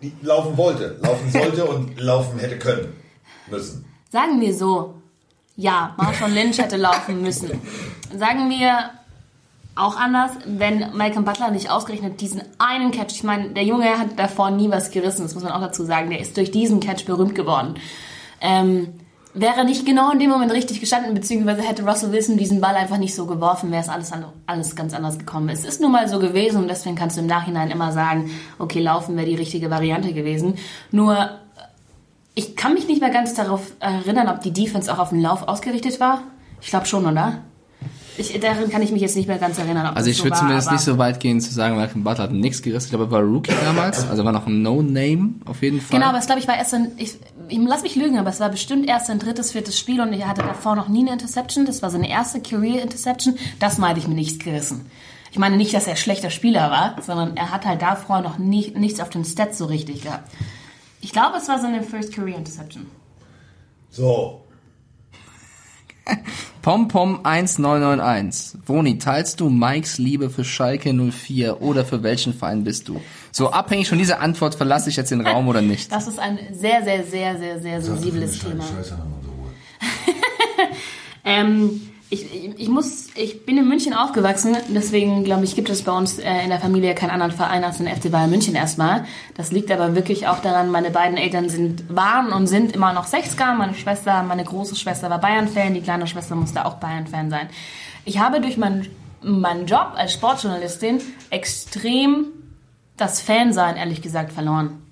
äh, 0.00 0.06
laufen 0.22 0.56
wollte, 0.56 0.96
laufen 1.02 1.30
sollte 1.30 1.64
und 1.64 1.98
laufen 2.00 2.38
hätte 2.38 2.58
können 2.58 2.92
müssen. 3.50 3.84
Sagen 4.10 4.40
wir 4.40 4.54
so, 4.54 4.94
ja, 5.56 5.94
Marshall 5.98 6.30
Lynch 6.32 6.58
hätte 6.58 6.76
laufen 6.76 7.20
müssen. 7.22 7.50
Sagen 8.16 8.48
wir 8.48 8.90
auch 9.78 9.96
anders, 9.96 10.32
wenn 10.44 10.96
Malcolm 10.96 11.24
Butler 11.24 11.50
nicht 11.50 11.70
ausgerechnet 11.70 12.20
diesen 12.20 12.42
einen 12.58 12.90
Catch, 12.90 13.12
ich 13.12 13.22
meine, 13.22 13.50
der 13.50 13.64
Junge 13.64 13.98
hat 13.98 14.18
davor 14.18 14.50
nie 14.50 14.70
was 14.70 14.90
gerissen, 14.90 15.22
das 15.22 15.34
muss 15.34 15.44
man 15.44 15.52
auch 15.52 15.60
dazu 15.60 15.84
sagen, 15.84 16.10
der 16.10 16.20
ist 16.20 16.36
durch 16.36 16.50
diesen 16.50 16.80
Catch 16.80 17.06
berühmt 17.06 17.34
geworden. 17.34 17.74
Ähm, 18.40 18.88
wäre 19.34 19.64
nicht 19.64 19.86
genau 19.86 20.10
in 20.10 20.18
dem 20.18 20.30
Moment 20.30 20.52
richtig 20.52 20.80
gestanden, 20.80 21.14
beziehungsweise 21.14 21.62
hätte 21.62 21.84
Russell 21.84 22.12
Wilson 22.12 22.36
diesen 22.36 22.60
Ball 22.60 22.74
einfach 22.74 22.98
nicht 22.98 23.14
so 23.14 23.26
geworfen, 23.26 23.70
wäre 23.70 23.82
es 23.82 23.88
alles, 23.88 24.12
alles 24.46 24.74
ganz 24.74 24.94
anders 24.94 25.18
gekommen. 25.18 25.48
Es 25.48 25.64
ist 25.64 25.80
nun 25.80 25.92
mal 25.92 26.08
so 26.08 26.18
gewesen 26.18 26.62
und 26.62 26.68
deswegen 26.68 26.96
kannst 26.96 27.16
du 27.16 27.20
im 27.20 27.26
Nachhinein 27.26 27.70
immer 27.70 27.92
sagen, 27.92 28.30
okay, 28.58 28.80
laufen 28.80 29.16
wäre 29.16 29.26
die 29.26 29.36
richtige 29.36 29.70
Variante 29.70 30.12
gewesen. 30.12 30.54
Nur 30.90 31.30
ich 32.34 32.56
kann 32.56 32.74
mich 32.74 32.88
nicht 32.88 33.00
mehr 33.00 33.10
ganz 33.10 33.34
darauf 33.34 33.72
erinnern, 33.80 34.28
ob 34.28 34.40
die 34.40 34.52
Defense 34.52 34.92
auch 34.92 34.98
auf 34.98 35.10
den 35.10 35.20
Lauf 35.20 35.46
ausgerichtet 35.46 36.00
war. 36.00 36.22
Ich 36.60 36.68
glaube 36.68 36.86
schon, 36.86 37.06
oder? 37.06 37.42
Ich, 38.18 38.38
daran 38.40 38.68
kann 38.68 38.82
ich 38.82 38.90
mich 38.90 39.00
jetzt 39.00 39.16
nicht 39.16 39.28
mehr 39.28 39.38
ganz 39.38 39.58
erinnern. 39.58 39.86
Ob 39.86 39.96
Also 39.96 40.10
ich 40.10 40.16
so 40.16 40.24
würde 40.24 40.32
war, 40.32 40.40
zumindest 40.40 40.72
nicht 40.72 40.80
so 40.80 40.98
weit 40.98 41.20
gehen 41.20 41.40
zu 41.40 41.54
sagen, 41.54 41.76
Malcolm 41.76 42.02
Butler 42.02 42.24
hat 42.24 42.32
nichts 42.32 42.60
gerissen. 42.62 42.86
Ich 42.86 42.90
glaube, 42.90 43.04
er 43.04 43.10
war 43.10 43.22
Rookie 43.22 43.52
damals, 43.64 44.08
also 44.08 44.24
war 44.24 44.32
noch 44.32 44.46
ein 44.46 44.60
No-Name 44.60 45.34
auf 45.44 45.62
jeden 45.62 45.80
Fall. 45.80 45.98
Genau, 45.98 46.10
aber 46.10 46.18
es 46.18 46.26
glaube 46.26 46.40
ich 46.40 46.48
war 46.48 46.56
erst 46.56 46.74
ein, 46.74 46.92
ich, 46.96 47.14
ich 47.48 47.58
lass 47.58 47.82
mich 47.82 47.94
lügen, 47.94 48.18
aber 48.18 48.30
es 48.30 48.40
war 48.40 48.50
bestimmt 48.50 48.88
erst 48.88 49.06
sein 49.06 49.20
drittes, 49.20 49.52
viertes 49.52 49.78
Spiel 49.78 50.00
und 50.00 50.12
er 50.12 50.28
hatte 50.28 50.42
davor 50.42 50.74
noch 50.74 50.88
nie 50.88 51.00
eine 51.00 51.12
Interception. 51.12 51.64
Das 51.64 51.80
war 51.82 51.90
seine 51.90 52.10
erste 52.10 52.40
Career 52.40 52.82
Interception. 52.82 53.36
Das 53.60 53.78
meinte 53.78 54.00
ich 54.00 54.08
mir 54.08 54.14
nichts 54.14 54.44
gerissen. 54.44 54.86
Ich 55.30 55.38
meine 55.38 55.56
nicht, 55.56 55.72
dass 55.72 55.86
er 55.86 55.92
ein 55.92 55.96
schlechter 55.96 56.30
Spieler 56.30 56.70
war, 56.70 56.96
sondern 57.02 57.36
er 57.36 57.52
hat 57.52 57.66
halt 57.66 57.82
davor 57.82 58.20
noch 58.20 58.38
nie, 58.38 58.72
nichts 58.76 58.98
auf 58.98 59.10
den 59.10 59.24
Stats 59.24 59.58
so 59.58 59.66
richtig 59.66 60.02
gehabt. 60.02 60.28
Ich 61.00 61.12
glaube, 61.12 61.36
es 61.36 61.48
war 61.48 61.60
seine 61.60 61.82
First 61.82 62.12
Career 62.12 62.36
Interception. 62.36 62.86
So, 63.90 64.42
PomPom 66.62 67.20
1991. 67.24 68.60
Woni, 68.66 68.98
teilst 68.98 69.40
du 69.40 69.48
Mikes 69.48 69.98
Liebe 69.98 70.30
für 70.30 70.44
Schalke 70.44 70.92
04 70.92 71.62
oder 71.62 71.84
für 71.84 72.02
welchen 72.02 72.34
Verein 72.34 72.64
bist 72.64 72.88
du? 72.88 73.00
So 73.32 73.50
abhängig 73.50 73.88
von 73.88 73.98
dieser 73.98 74.20
Antwort 74.20 74.54
verlasse 74.54 74.90
ich 74.90 74.96
jetzt 74.96 75.10
den 75.10 75.26
Raum 75.26 75.48
oder 75.48 75.62
nicht. 75.62 75.90
Das 75.98 76.06
ist 76.06 76.18
ein 76.18 76.38
sehr, 76.52 76.84
sehr, 76.84 77.04
sehr, 77.04 77.38
sehr, 77.38 77.60
sehr 77.60 77.82
sensibles 77.82 78.38
Thema. 78.38 78.64
Scheiße, 78.64 78.94
Ruhe. 78.94 79.52
Ähm, 81.24 81.82
ich, 82.10 82.58
ich, 82.58 82.68
muss, 82.68 83.08
ich 83.16 83.44
bin 83.44 83.58
in 83.58 83.68
München 83.68 83.92
aufgewachsen, 83.92 84.56
deswegen 84.68 85.24
glaube 85.24 85.44
ich, 85.44 85.54
gibt 85.54 85.68
es 85.68 85.82
bei 85.82 85.92
uns 85.92 86.18
äh, 86.18 86.42
in 86.42 86.48
der 86.48 86.58
Familie 86.58 86.94
keinen 86.94 87.10
anderen 87.10 87.32
Verein 87.32 87.64
als 87.64 87.78
den 87.78 87.86
FC 87.86 88.10
Bayern 88.10 88.30
München 88.30 88.54
erstmal. 88.54 89.04
Das 89.36 89.52
liegt 89.52 89.70
aber 89.70 89.94
wirklich 89.94 90.26
auch 90.26 90.40
daran, 90.40 90.70
meine 90.70 90.90
beiden 90.90 91.18
Eltern 91.18 91.50
sind, 91.50 91.94
waren 91.94 92.32
und 92.32 92.46
sind 92.46 92.72
immer 92.72 92.94
noch 92.94 93.06
60er. 93.06 93.54
Meine 93.54 93.74
Schwester, 93.74 94.22
meine 94.22 94.44
große 94.44 94.74
Schwester 94.74 95.10
war 95.10 95.18
Bayern-Fan, 95.18 95.74
die 95.74 95.82
kleine 95.82 96.06
Schwester 96.06 96.34
musste 96.34 96.64
auch 96.64 96.76
Bayern-Fan 96.76 97.28
sein. 97.28 97.50
Ich 98.06 98.18
habe 98.18 98.40
durch 98.40 98.56
meinen, 98.56 98.88
meinen 99.22 99.66
Job 99.66 99.92
als 99.94 100.14
Sportjournalistin 100.14 101.02
extrem 101.28 102.28
das 102.96 103.20
Fansein, 103.20 103.76
ehrlich 103.76 104.00
gesagt, 104.00 104.32
verloren. 104.32 104.82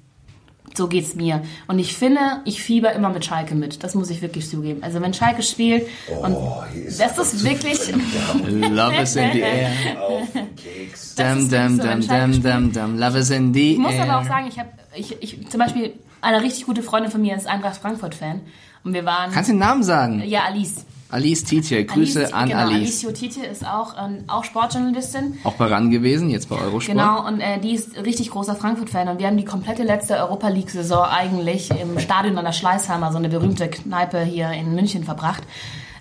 So 0.77 0.89
geht's 0.89 1.15
mir. 1.15 1.43
Und 1.69 1.79
ich 1.79 1.97
finde, 1.97 2.21
ich 2.45 2.63
fieber 2.63 2.93
immer 2.93 3.09
mit 3.09 3.25
Schalke 3.25 3.55
mit. 3.55 3.83
Das 3.83 3.95
muss 3.95 4.11
ich 4.11 4.21
wirklich 4.21 4.49
zugeben. 4.49 4.83
Also 4.83 5.01
wenn 5.01 5.15
Schalke 5.15 5.43
spielt 5.43 5.87
und 6.23 6.35
Oh, 6.35 6.63
hier 6.73 6.85
ist 6.85 7.01
das 7.01 7.17
ist 7.19 7.43
wirklich. 7.45 7.79
Love 8.71 8.97
is 9.03 9.17
in 9.17 9.33
the 9.33 9.41
air. 9.41 9.71
auf 10.07 10.29
Keks. 10.57 11.15
Dum, 11.15 11.27
ein 11.27 11.49
dum, 11.79 12.03
Schalke-Spiel. 12.03 12.41
dum, 12.43 12.73
dum. 12.73 12.99
Love 12.99 13.19
is 13.19 13.31
in 13.31 13.55
the 13.55 13.73
Ich 13.73 13.79
muss 13.79 13.95
aber 13.99 14.19
auch 14.19 14.23
air. 14.23 14.29
sagen, 14.29 14.47
ich 14.49 14.59
habe 14.59 14.69
ich, 14.95 15.23
ich, 15.23 15.49
zum 15.49 15.61
Beispiel 15.61 15.95
eine 16.21 16.43
richtig 16.43 16.67
gute 16.67 16.83
Freundin 16.83 17.11
von 17.11 17.23
mir 17.23 17.37
ist 17.37 17.47
Eintracht 17.47 17.77
Frankfurt-Fan. 17.81 18.41
Und 18.85 18.93
wir 18.95 19.05
waren. 19.05 19.33
Kannst 19.33 19.49
du 19.49 19.55
den 19.55 19.59
Namen 19.61 19.83
sagen? 19.83 20.23
ja, 20.27 20.45
Alice. 20.45 20.85
Alice 21.09 21.45
Tietje, 21.45 21.85
Grüße 21.85 22.19
Alice, 22.21 22.33
an 22.33 22.49
genau, 22.49 22.61
Alice. 22.63 22.75
Alice 22.77 23.03
Jotite 23.03 23.47
ist 23.47 23.65
auch, 23.67 23.95
ähm, 24.03 24.25
auch 24.27 24.43
Sportjournalistin. 24.45 25.39
Auch 25.45 25.55
bei 25.55 25.67
RAN 25.67 25.91
gewesen, 25.91 26.31
jetzt 26.31 26.49
bei 26.49 26.57
Eurosport. 26.57 26.87
Genau, 26.87 27.27
und 27.27 27.41
äh, 27.41 27.59
die 27.61 27.73
ist 27.75 27.97
richtig 27.97 28.31
großer 28.31 28.57
Frankfurt-Fan. 28.57 29.09
Und 29.09 29.19
wir 29.21 29.27
haben 29.29 29.37
die 29.37 29.45
komplette 29.45 29.85
letzte 29.85 30.17
Europa 30.17 30.49
League-Saison 30.49 31.05
eigentlich 31.05 31.71
im 31.71 31.99
Stadion 32.01 32.37
an 32.39 32.45
der 32.45 32.53
Schleißheimer, 32.53 33.13
so 33.13 33.19
eine 33.19 33.29
berühmte 33.29 33.69
Kneipe 33.69 34.23
hier 34.25 34.51
in 34.51 34.75
München 34.75 35.05
verbracht. 35.05 35.43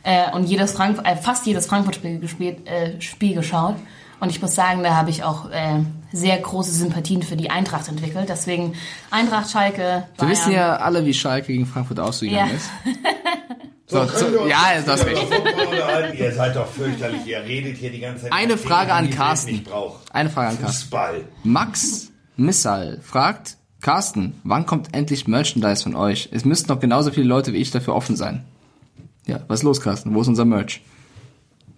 Äh, 0.04 0.32
und 0.34 0.46
jedes 0.46 0.72
Frank 0.72 1.00
äh, 1.04 1.16
fast 1.16 1.46
jedes 1.46 1.68
Frankfurt-Spiel 1.68 2.20
gespielt, 2.20 2.68
äh, 2.68 3.00
Spiel 3.02 3.36
geschaut. 3.36 3.76
Und 4.20 4.30
ich 4.30 4.42
muss 4.42 4.56
sagen, 4.56 4.82
da 4.82 4.96
habe 4.96 5.10
ich 5.10 5.24
auch 5.24 5.50
äh, 5.52 5.82
sehr 6.14 6.38
große 6.38 6.72
Sympathien 6.72 7.22
für 7.22 7.36
die 7.36 7.50
Eintracht 7.50 7.90
entwickelt. 7.90 8.28
Deswegen 8.30 8.74
Eintracht, 9.12 9.52
Schalke, 9.52 10.06
Wir 10.18 10.30
wissen 10.30 10.52
Bayern. 10.52 10.56
ja 10.70 10.76
alle, 10.78 11.06
wie 11.06 11.14
Schalke 11.14 11.48
gegen 11.48 11.66
Frankfurt 11.66 12.00
ausgegangen 12.00 12.50
Ja. 12.50 12.56
ist. 12.56 12.70
So, 13.88 14.04
So, 14.06 14.30
so, 14.40 14.48
ja, 14.48 14.58
hast 14.88 15.06
wieder 15.06 15.18
recht. 15.88 16.20
Ihr 16.20 16.32
seid 16.34 16.56
doch 16.56 16.68
fürchterlich. 16.68 17.26
Ihr 17.26 17.44
redet 17.44 17.78
hier 17.78 17.92
die 17.92 18.00
ganze 18.00 18.24
Zeit. 18.24 18.34
Eine 18.34 18.58
Frage 18.58 18.94
an 18.94 19.10
Carsten. 19.12 19.64
Eine 20.12 20.30
Frage 20.30 20.50
an 20.50 20.60
Carsten. 20.60 20.82
Fußball. 20.84 21.22
Max 21.44 22.12
Missal 22.36 23.00
fragt, 23.04 23.58
Carsten, 23.82 24.40
wann 24.44 24.66
kommt 24.66 24.96
endlich 24.96 25.28
Merchandise 25.28 25.84
von 25.84 25.96
euch? 25.96 26.30
Es 26.32 26.46
müssten 26.46 26.72
noch 26.72 26.80
genauso 26.80 27.12
viele 27.12 27.28
Leute 27.28 27.54
wie 27.54 27.58
ich 27.58 27.70
dafür 27.70 27.94
offen 27.94 28.16
sein. 28.16 28.44
Ja, 29.28 29.42
was 29.48 29.60
ist 29.60 29.64
los, 29.64 29.82
Carsten? 29.82 30.16
Wo 30.16 30.22
ist 30.22 30.28
unser 30.28 30.46
Merch? 30.46 30.82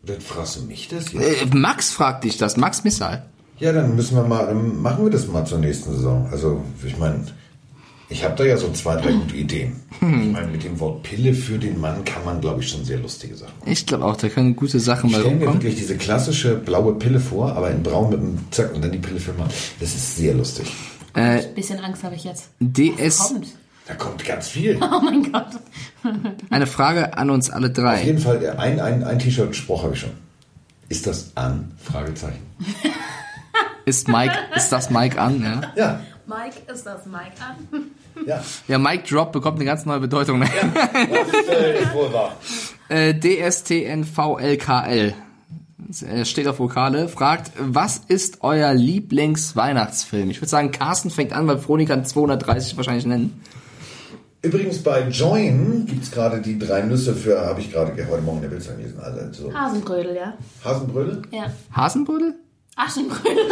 Dann 0.04 0.22
fragst 0.22 0.56
du 0.56 0.62
mich 0.62 0.88
das 0.88 1.12
jetzt? 1.12 1.42
Äh, 1.54 1.56
Max 1.58 1.92
fragt 1.92 2.24
dich 2.24 2.38
das, 2.38 2.56
Max 2.56 2.86
Missal. 2.86 3.26
Ja, 3.60 3.74
dann 3.74 3.96
müssen 3.96 4.16
wir 4.16 4.24
mal, 4.24 4.54
machen 4.54 5.04
wir 5.04 5.12
das 5.12 5.28
mal 5.28 5.46
zur 5.46 5.58
nächsten 5.60 5.92
Saison. 5.92 6.30
Also, 6.32 6.64
ich 6.86 6.98
meine, 6.98 7.26
ich 8.10 8.24
habe 8.24 8.36
da 8.36 8.44
ja 8.46 8.56
so 8.58 8.72
zwei, 8.72 8.96
drei 8.96 9.12
gute 9.12 9.36
Ideen. 9.36 9.82
Ich 10.00 10.02
meine, 10.02 10.48
mit 10.48 10.64
dem 10.64 10.80
Wort 10.80 11.04
Pille 11.04 11.34
für 11.34 11.58
den 11.58 11.80
Mann 11.82 12.06
kann 12.06 12.24
man, 12.24 12.40
glaube 12.40 12.62
ich, 12.62 12.70
schon 12.70 12.86
sehr 12.86 13.00
lustige 13.00 13.36
Sachen. 13.36 13.54
Ich 13.66 13.86
glaube 13.86 14.06
auch, 14.06 14.16
da 14.16 14.30
können 14.30 14.56
gute 14.56 14.80
Sachen 14.80 15.12
mal 15.12 15.18
Ich 15.18 15.22
stelle 15.24 15.36
mir 15.36 15.42
rumkommen. 15.46 15.64
wirklich 15.64 15.76
diese 15.80 15.98
klassische 15.98 16.56
blaue 16.56 16.94
Pille 16.96 17.20
vor, 17.20 17.54
aber 17.54 17.70
in 17.72 17.84
braun 17.84 18.10
mit 18.10 18.20
einem 18.20 18.40
Zack 18.52 18.74
und 18.74 18.82
dann 18.84 18.92
die 18.92 18.98
Pille 19.00 19.20
für 19.20 19.32
den 19.32 19.40
Mann. 19.40 19.50
Das 19.80 19.90
ist 19.94 20.16
sehr 20.18 20.34
lustig. 20.34 20.72
Äh, 21.16 21.44
Bisschen 21.56 21.80
Angst 21.80 22.04
habe 22.04 22.16
ich 22.16 22.24
jetzt. 22.24 22.50
DS, 22.60 23.18
Kommt. 23.30 23.48
Da 23.88 23.96
kommt 23.96 24.24
ganz 24.26 24.48
viel. 24.50 24.78
Oh 24.82 25.02
mein 25.04 25.32
Gott. 25.32 25.48
eine 26.50 26.68
Frage 26.68 27.18
an 27.18 27.30
uns 27.30 27.50
alle 27.50 27.68
Auf 27.68 27.74
drei. 27.74 28.04
jeden 28.04 28.20
Fall, 28.20 28.44
äh, 28.44 28.50
ein, 28.52 28.80
ein, 28.80 29.04
ein 29.04 29.18
T-Shirt-Spruch 29.20 29.84
habe 29.84 29.94
ich 29.94 30.00
schon. 30.02 30.12
Ist 30.90 31.08
das 31.08 31.32
an? 31.36 31.72
Fragezeichen. 31.84 32.40
Ist 33.86 34.08
Mike, 34.10 34.34
ist 34.56 34.70
das 34.70 34.90
Mike 34.90 35.20
an? 35.20 35.42
Ja, 35.42 35.62
Ja, 35.76 36.00
Mike, 36.28 36.72
ist 36.72 36.86
das 36.86 37.06
Mike 37.06 37.32
an? 37.40 37.92
ja. 38.26 38.44
ja 38.68 38.78
Mike 38.78 39.08
Drop 39.08 39.32
bekommt 39.32 39.58
eine 39.58 39.66
ganz 39.66 39.86
neue 39.86 40.02
Bedeutung. 40.02 40.42
Das 40.42 40.50
ist, 40.50 41.50
äh, 41.50 41.84
ist 41.84 41.94
wohl 41.94 42.12
wahr. 42.12 42.36
Äh, 42.90 43.14
DSTNVLKL 43.14 45.14
steht 46.24 46.48
auf 46.48 46.60
Vokale, 46.60 47.08
fragt, 47.08 47.52
was 47.58 48.02
ist 48.08 48.40
euer 48.42 48.74
Lieblingsweihnachtsfilm? 48.74 50.30
Ich 50.30 50.42
würde 50.42 50.50
sagen, 50.50 50.72
Carsten 50.72 51.10
fängt 51.10 51.32
an, 51.32 51.48
weil 51.48 51.60
Froni 51.60 51.86
kann 51.86 52.04
230 52.04 52.76
wahrscheinlich 52.76 53.06
nennen. 53.06 53.42
Übrigens 54.42 54.84
bei 54.84 55.08
Join 55.10 55.86
gibt 55.86 56.04
es 56.04 56.12
gerade 56.12 56.42
die 56.42 56.60
drei 56.60 56.82
Nüsse 56.82 57.16
für, 57.16 57.40
habe 57.40 57.62
ich 57.62 57.72
gerade 57.72 57.94
heute 58.10 58.22
Morgen 58.22 58.38
in 58.38 58.44
der 58.44 58.50
Bildzeitung 58.50 58.80
gelesen. 58.80 59.00
Also 59.00 59.46
so 59.46 59.54
Hasenbrödel, 59.54 60.16
ja. 60.16 60.34
Hasenbrödel. 60.64 61.22
Ja. 61.32 61.52
Hasenbrödel? 61.72 62.36
Aschenbrödel. 62.78 63.38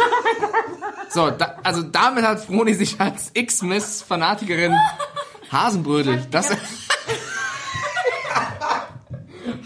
So, 1.08 1.30
da, 1.30 1.56
also 1.62 1.82
damit 1.82 2.24
hat 2.26 2.40
Froni 2.44 2.74
sich 2.74 3.00
als 3.00 3.30
X-Miss-Fanatikerin 3.32 4.74
Hasenbrödel. 5.50 6.26
Das 6.30 6.50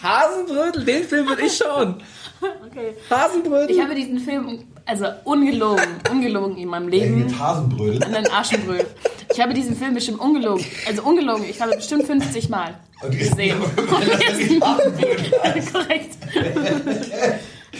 Hasenbrödel, 0.02 0.84
den 0.84 1.04
Film 1.04 1.26
würde 1.28 1.42
ich 1.42 1.56
schauen. 1.56 2.02
Okay. 2.40 2.94
Hasenbrödel. 3.08 3.70
Ich 3.74 3.80
habe 3.82 3.94
diesen 3.94 4.18
Film, 4.20 4.64
also 4.86 5.06
ungelogen, 5.24 5.84
ungelogen 6.10 6.56
in 6.56 6.68
meinem 6.68 6.88
Leben. 6.88 7.24
mit 7.24 7.38
Hasenbrödel. 7.38 8.02
Und 8.06 8.14
ein 8.14 8.30
Aschenbrödel. 8.30 8.86
Ich 9.32 9.40
habe 9.40 9.54
diesen 9.54 9.76
Film 9.76 9.94
bestimmt 9.94 10.20
ungelogen, 10.20 10.64
also 10.86 11.02
ungelogen, 11.02 11.44
ich 11.48 11.60
habe 11.60 11.74
bestimmt 11.76 12.04
50 12.06 12.48
Mal 12.48 12.78
die- 13.10 13.16
gesehen. 13.18 13.60
Und 13.76 15.00
jetzt- 15.00 15.72
Korrekt. 15.72 16.16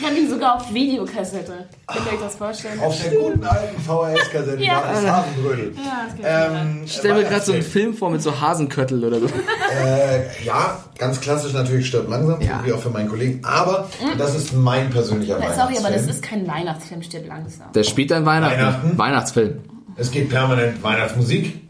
Ich 0.00 0.06
habe 0.06 0.16
ihn 0.16 0.30
sogar 0.30 0.56
auf 0.56 0.72
Videokassette. 0.72 1.66
Könnt 1.86 2.06
ihr 2.06 2.12
euch 2.14 2.20
das 2.20 2.34
vorstellen? 2.36 2.80
Auf 2.80 2.98
der 3.02 3.12
guten 3.18 3.44
alten 3.44 3.78
VHS-Kassette 3.82 4.62
Ja. 4.64 4.80
gab 4.80 4.94
es 4.94 5.06
Hasenbrödel. 5.06 5.72
Ja, 5.76 6.06
das 6.22 6.52
Ähm, 6.56 6.82
Ich 6.86 6.92
stell 6.94 7.14
mir 7.14 7.24
gerade 7.24 7.44
so 7.44 7.52
einen. 7.52 7.62
Film 7.62 7.92
vor 7.94 8.10
mit 8.10 8.22
so 8.22 8.40
Hasenköttel 8.40 9.04
oder 9.04 9.20
so. 9.20 9.26
Äh, 9.26 10.44
ja, 10.44 10.78
ganz 10.98 11.20
klassisch 11.20 11.52
natürlich 11.52 11.86
stirbt 11.88 12.08
langsam, 12.08 12.40
Ja. 12.40 12.60
wie 12.64 12.72
auch 12.72 12.78
für 12.80 12.88
meinen 12.90 13.08
Kollegen. 13.10 13.44
Aber 13.44 13.88
das 14.16 14.34
ist 14.34 14.54
mein 14.54 14.88
persönlicher 14.90 15.34
Sorry, 15.36 15.48
Weihnachtsfilm. 15.52 15.84
aber 15.84 15.94
das 15.94 16.06
ist 16.06 16.22
kein 16.22 16.48
Weihnachtsfilm, 16.48 17.02
stirbt 17.02 17.28
langsam. 17.28 17.70
Der 17.74 17.82
spielt 17.84 18.10
dann 18.10 18.24
Weihnachten. 18.24 18.58
Weihnachten? 18.58 18.98
Weihnachtsfilm. 18.98 19.58
Es 19.96 20.10
geht 20.10 20.30
permanent 20.30 20.82
Weihnachtsmusik. 20.82 21.60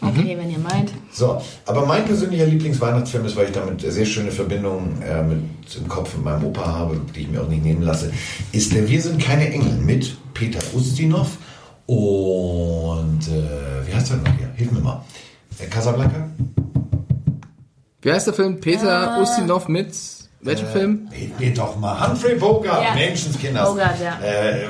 Okay, 0.00 0.36
wenn 0.38 0.50
ihr 0.50 0.58
meint. 0.58 0.92
So, 1.12 1.42
aber 1.66 1.84
mein 1.84 2.04
persönlicher 2.04 2.46
Lieblingsweihnachtsfilm 2.46 3.24
ist, 3.24 3.36
weil 3.36 3.46
ich 3.46 3.52
damit 3.52 3.80
sehr 3.80 4.06
schöne 4.06 4.30
Verbindungen 4.30 5.02
äh, 5.02 5.22
mit 5.22 5.40
im 5.76 5.88
Kopf 5.88 6.14
mit 6.14 6.24
meinem 6.24 6.44
Opa 6.44 6.66
habe, 6.66 7.00
die 7.14 7.22
ich 7.22 7.28
mir 7.28 7.42
auch 7.42 7.48
nicht 7.48 7.64
nehmen 7.64 7.82
lasse, 7.82 8.12
ist 8.52 8.72
der 8.72 8.88
Wir 8.88 9.02
sind 9.02 9.20
keine 9.20 9.50
Engel 9.50 9.74
mit 9.74 10.16
Peter 10.34 10.60
Ustinov 10.72 11.36
und 11.86 13.20
äh, 13.28 13.86
wie 13.86 13.94
heißt 13.94 14.10
der 14.10 14.18
noch 14.18 14.38
hier? 14.38 14.50
Hilf 14.54 14.70
mir 14.70 14.80
mal. 14.80 15.04
Äh, 15.58 15.66
Casablanca? 15.66 16.28
Wie 18.02 18.12
heißt 18.12 18.28
der 18.28 18.34
Film? 18.34 18.60
Peter 18.60 19.20
Ustinov 19.20 19.68
mit 19.68 19.94
welchem 20.40 20.68
Film? 20.68 21.08
Hilf 21.10 21.38
mir 21.38 21.52
doch 21.54 21.76
mal. 21.78 22.08
Humphrey 22.08 22.36
Bogart, 22.36 22.82
Ja. 22.82 22.94
Menschenskinders. 22.94 23.68
Bogart, 23.70 24.00
ja. 24.00 24.18
Äh. 24.22 24.66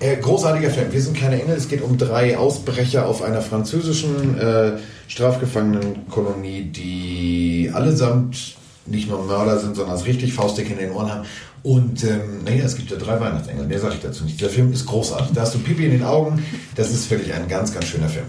Äh, 0.00 0.16
großartiger 0.16 0.70
Film. 0.70 0.92
Wir 0.92 1.00
sind 1.02 1.16
keine 1.16 1.40
Engel. 1.42 1.56
Es 1.56 1.68
geht 1.68 1.82
um 1.82 1.98
drei 1.98 2.38
Ausbrecher 2.38 3.06
auf 3.06 3.22
einer 3.22 3.42
französischen 3.42 4.38
äh, 4.38 4.72
Strafgefangenenkolonie, 5.08 6.64
die 6.64 7.70
allesamt 7.74 8.56
nicht 8.86 9.08
nur 9.08 9.24
Mörder 9.24 9.58
sind, 9.58 9.76
sondern 9.76 9.96
es 9.96 10.06
richtig 10.06 10.32
faustdick 10.32 10.70
in 10.70 10.78
den 10.78 10.92
Ohren 10.92 11.10
haben. 11.12 11.26
Und 11.62 12.02
ähm, 12.04 12.42
naja, 12.44 12.64
es 12.64 12.76
gibt 12.76 12.90
ja 12.90 12.96
drei 12.96 13.20
Weihnachtsengel. 13.20 13.66
Mehr 13.66 13.78
sage 13.78 13.94
ich 13.94 14.00
dazu 14.00 14.24
nicht. 14.24 14.40
Der 14.40 14.50
Film 14.50 14.72
ist 14.72 14.86
großartig. 14.86 15.28
Da 15.34 15.42
hast 15.42 15.54
du 15.54 15.58
Pipi 15.60 15.84
in 15.84 15.92
den 15.92 16.04
Augen. 16.04 16.44
Das 16.74 16.90
ist 16.90 17.08
wirklich 17.10 17.32
ein 17.32 17.46
ganz, 17.48 17.72
ganz 17.72 17.86
schöner 17.86 18.08
Film. 18.08 18.26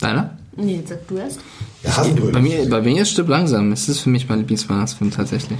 Deiner? 0.00 0.36
Nee, 0.56 0.82
sag 0.84 1.06
du 1.08 1.16
erst. 1.16 1.40
Der 1.84 1.96
Hasenbrödel. 1.96 2.32
Bei 2.32 2.40
mir, 2.40 2.68
bei 2.68 2.80
mir 2.82 3.02
ist 3.02 3.10
Stirb 3.10 3.28
langsam. 3.28 3.72
Es 3.72 3.88
ist 3.88 4.00
für 4.00 4.10
mich 4.10 4.28
mein 4.28 4.38
Lieblingsweihnachtsfilm 4.38 5.10
tatsächlich. 5.10 5.58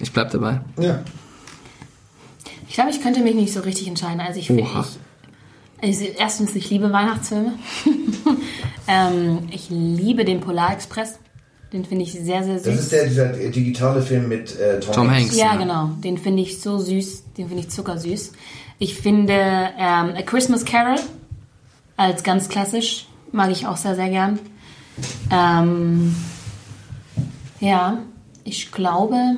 Ich 0.00 0.12
bleib 0.12 0.30
dabei. 0.30 0.60
Ja. 0.78 1.02
Ich 2.68 2.74
glaube, 2.74 2.90
ich 2.90 3.00
könnte 3.00 3.20
mich 3.20 3.34
nicht 3.34 3.52
so 3.52 3.60
richtig 3.60 3.88
entscheiden. 3.88 4.20
Also 4.20 4.38
ich, 4.38 4.50
Oha. 4.50 4.86
ich, 5.80 5.88
also 5.88 6.04
erstens, 6.18 6.54
ich 6.54 6.70
liebe 6.70 6.92
Weihnachtsfilme. 6.92 7.54
ähm, 8.88 9.48
ich 9.50 9.70
liebe 9.70 10.24
den 10.24 10.40
Polarexpress. 10.40 11.18
Den 11.72 11.84
finde 11.84 12.04
ich 12.04 12.12
sehr, 12.12 12.44
sehr 12.44 12.58
süß. 12.58 12.64
Das 12.64 12.80
ist 12.80 12.92
der, 12.92 13.06
dieser 13.06 13.26
digitale 13.32 14.00
Film 14.00 14.28
mit 14.28 14.58
äh, 14.58 14.80
Tom, 14.80 14.94
Tom 14.94 15.10
Hanks. 15.10 15.36
ja, 15.36 15.52
ja. 15.52 15.56
genau. 15.56 15.90
Den 16.02 16.16
finde 16.16 16.42
ich 16.42 16.60
so 16.60 16.78
süß. 16.78 17.24
Den 17.36 17.48
finde 17.48 17.62
ich 17.64 17.70
zuckersüß. 17.70 18.32
Ich 18.78 18.94
finde 18.94 19.34
ähm, 19.34 20.14
A 20.16 20.22
Christmas 20.24 20.64
Carol 20.64 20.98
als 21.96 22.22
ganz 22.22 22.48
klassisch. 22.48 23.06
Mag 23.32 23.50
ich 23.50 23.66
auch 23.66 23.76
sehr, 23.76 23.94
sehr 23.94 24.08
gern. 24.08 24.38
Ähm, 25.30 26.14
ja, 27.60 27.98
ich 28.44 28.72
glaube, 28.72 29.36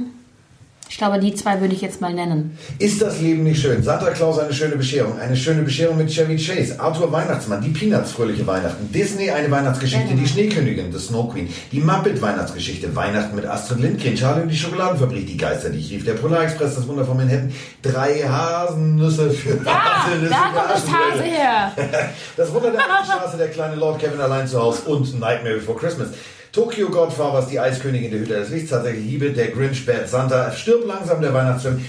ich 0.90 0.98
glaube, 0.98 1.20
die 1.20 1.32
zwei 1.34 1.60
würde 1.60 1.72
ich 1.72 1.80
jetzt 1.80 2.00
mal 2.00 2.12
nennen. 2.12 2.58
Ist 2.80 3.00
das 3.00 3.20
Leben 3.20 3.44
nicht 3.44 3.62
schön? 3.62 3.80
Santa 3.82 4.10
Claus 4.10 4.40
eine 4.40 4.52
schöne 4.52 4.74
Bescherung. 4.74 5.18
Eine 5.20 5.36
schöne 5.36 5.62
Bescherung 5.62 5.96
mit 5.96 6.10
Chevy 6.10 6.36
Chase. 6.36 6.80
Arthur 6.80 7.12
Weihnachtsmann. 7.12 7.62
Die 7.62 7.68
Peanuts 7.68 8.10
fröhliche 8.10 8.44
Weihnachten. 8.44 8.90
Disney 8.92 9.30
eine 9.30 9.48
Weihnachtsgeschichte. 9.50 10.14
Die 10.14 10.26
Schneekönigin. 10.26 10.92
The 10.92 10.98
Snow 10.98 11.32
Queen. 11.32 11.48
Die 11.70 11.78
Muppet 11.80 12.20
Weihnachtsgeschichte. 12.20 12.94
Weihnachten 12.96 13.36
mit 13.36 13.46
Astrid 13.46 13.78
Lindgren. 13.78 14.16
Charlie 14.16 14.42
und 14.42 14.48
die 14.48 14.56
Schokoladenfabrik. 14.56 15.26
Die 15.28 15.36
Geister, 15.36 15.70
die 15.70 15.78
ich 15.78 15.90
rief. 15.92 16.04
Der 16.04 16.14
Polarexpress. 16.14 16.74
Das 16.74 16.88
Wunder 16.88 17.04
von 17.04 17.16
Manhattan. 17.16 17.52
Drei 17.82 18.14
Hasennüsse 18.28 19.30
für 19.30 19.60
Ah, 19.64 20.06
Haselnüsse 20.06 20.30
da 20.34 20.60
kommt 20.60 20.70
das 20.74 20.84
Hase 20.90 21.22
her. 21.22 21.72
Das 22.36 22.52
Wunder 22.52 22.72
der 22.72 22.80
Straße, 22.80 23.36
der 23.36 23.48
kleine 23.48 23.76
Lord 23.76 24.00
Kevin 24.00 24.20
allein 24.20 24.46
zu 24.48 24.58
Hause 24.60 24.82
und 24.86 25.18
Nightmare 25.20 25.54
Before 25.56 25.78
Christmas. 25.78 26.08
Tokyo 26.52 26.88
Godfathers, 26.88 27.48
die 27.48 27.60
Eiskönigin 27.60 28.10
der 28.10 28.20
Hüter 28.20 28.40
des 28.40 28.50
Lichts, 28.50 28.70
tatsächlich 28.70 29.04
Liebe, 29.06 29.30
der 29.30 29.48
Grinch, 29.48 29.86
Bad 29.86 30.08
Santa, 30.08 30.50
stirbt 30.52 30.86
langsam 30.86 31.20
der 31.20 31.32
Weihnachtsfilm. 31.32 31.80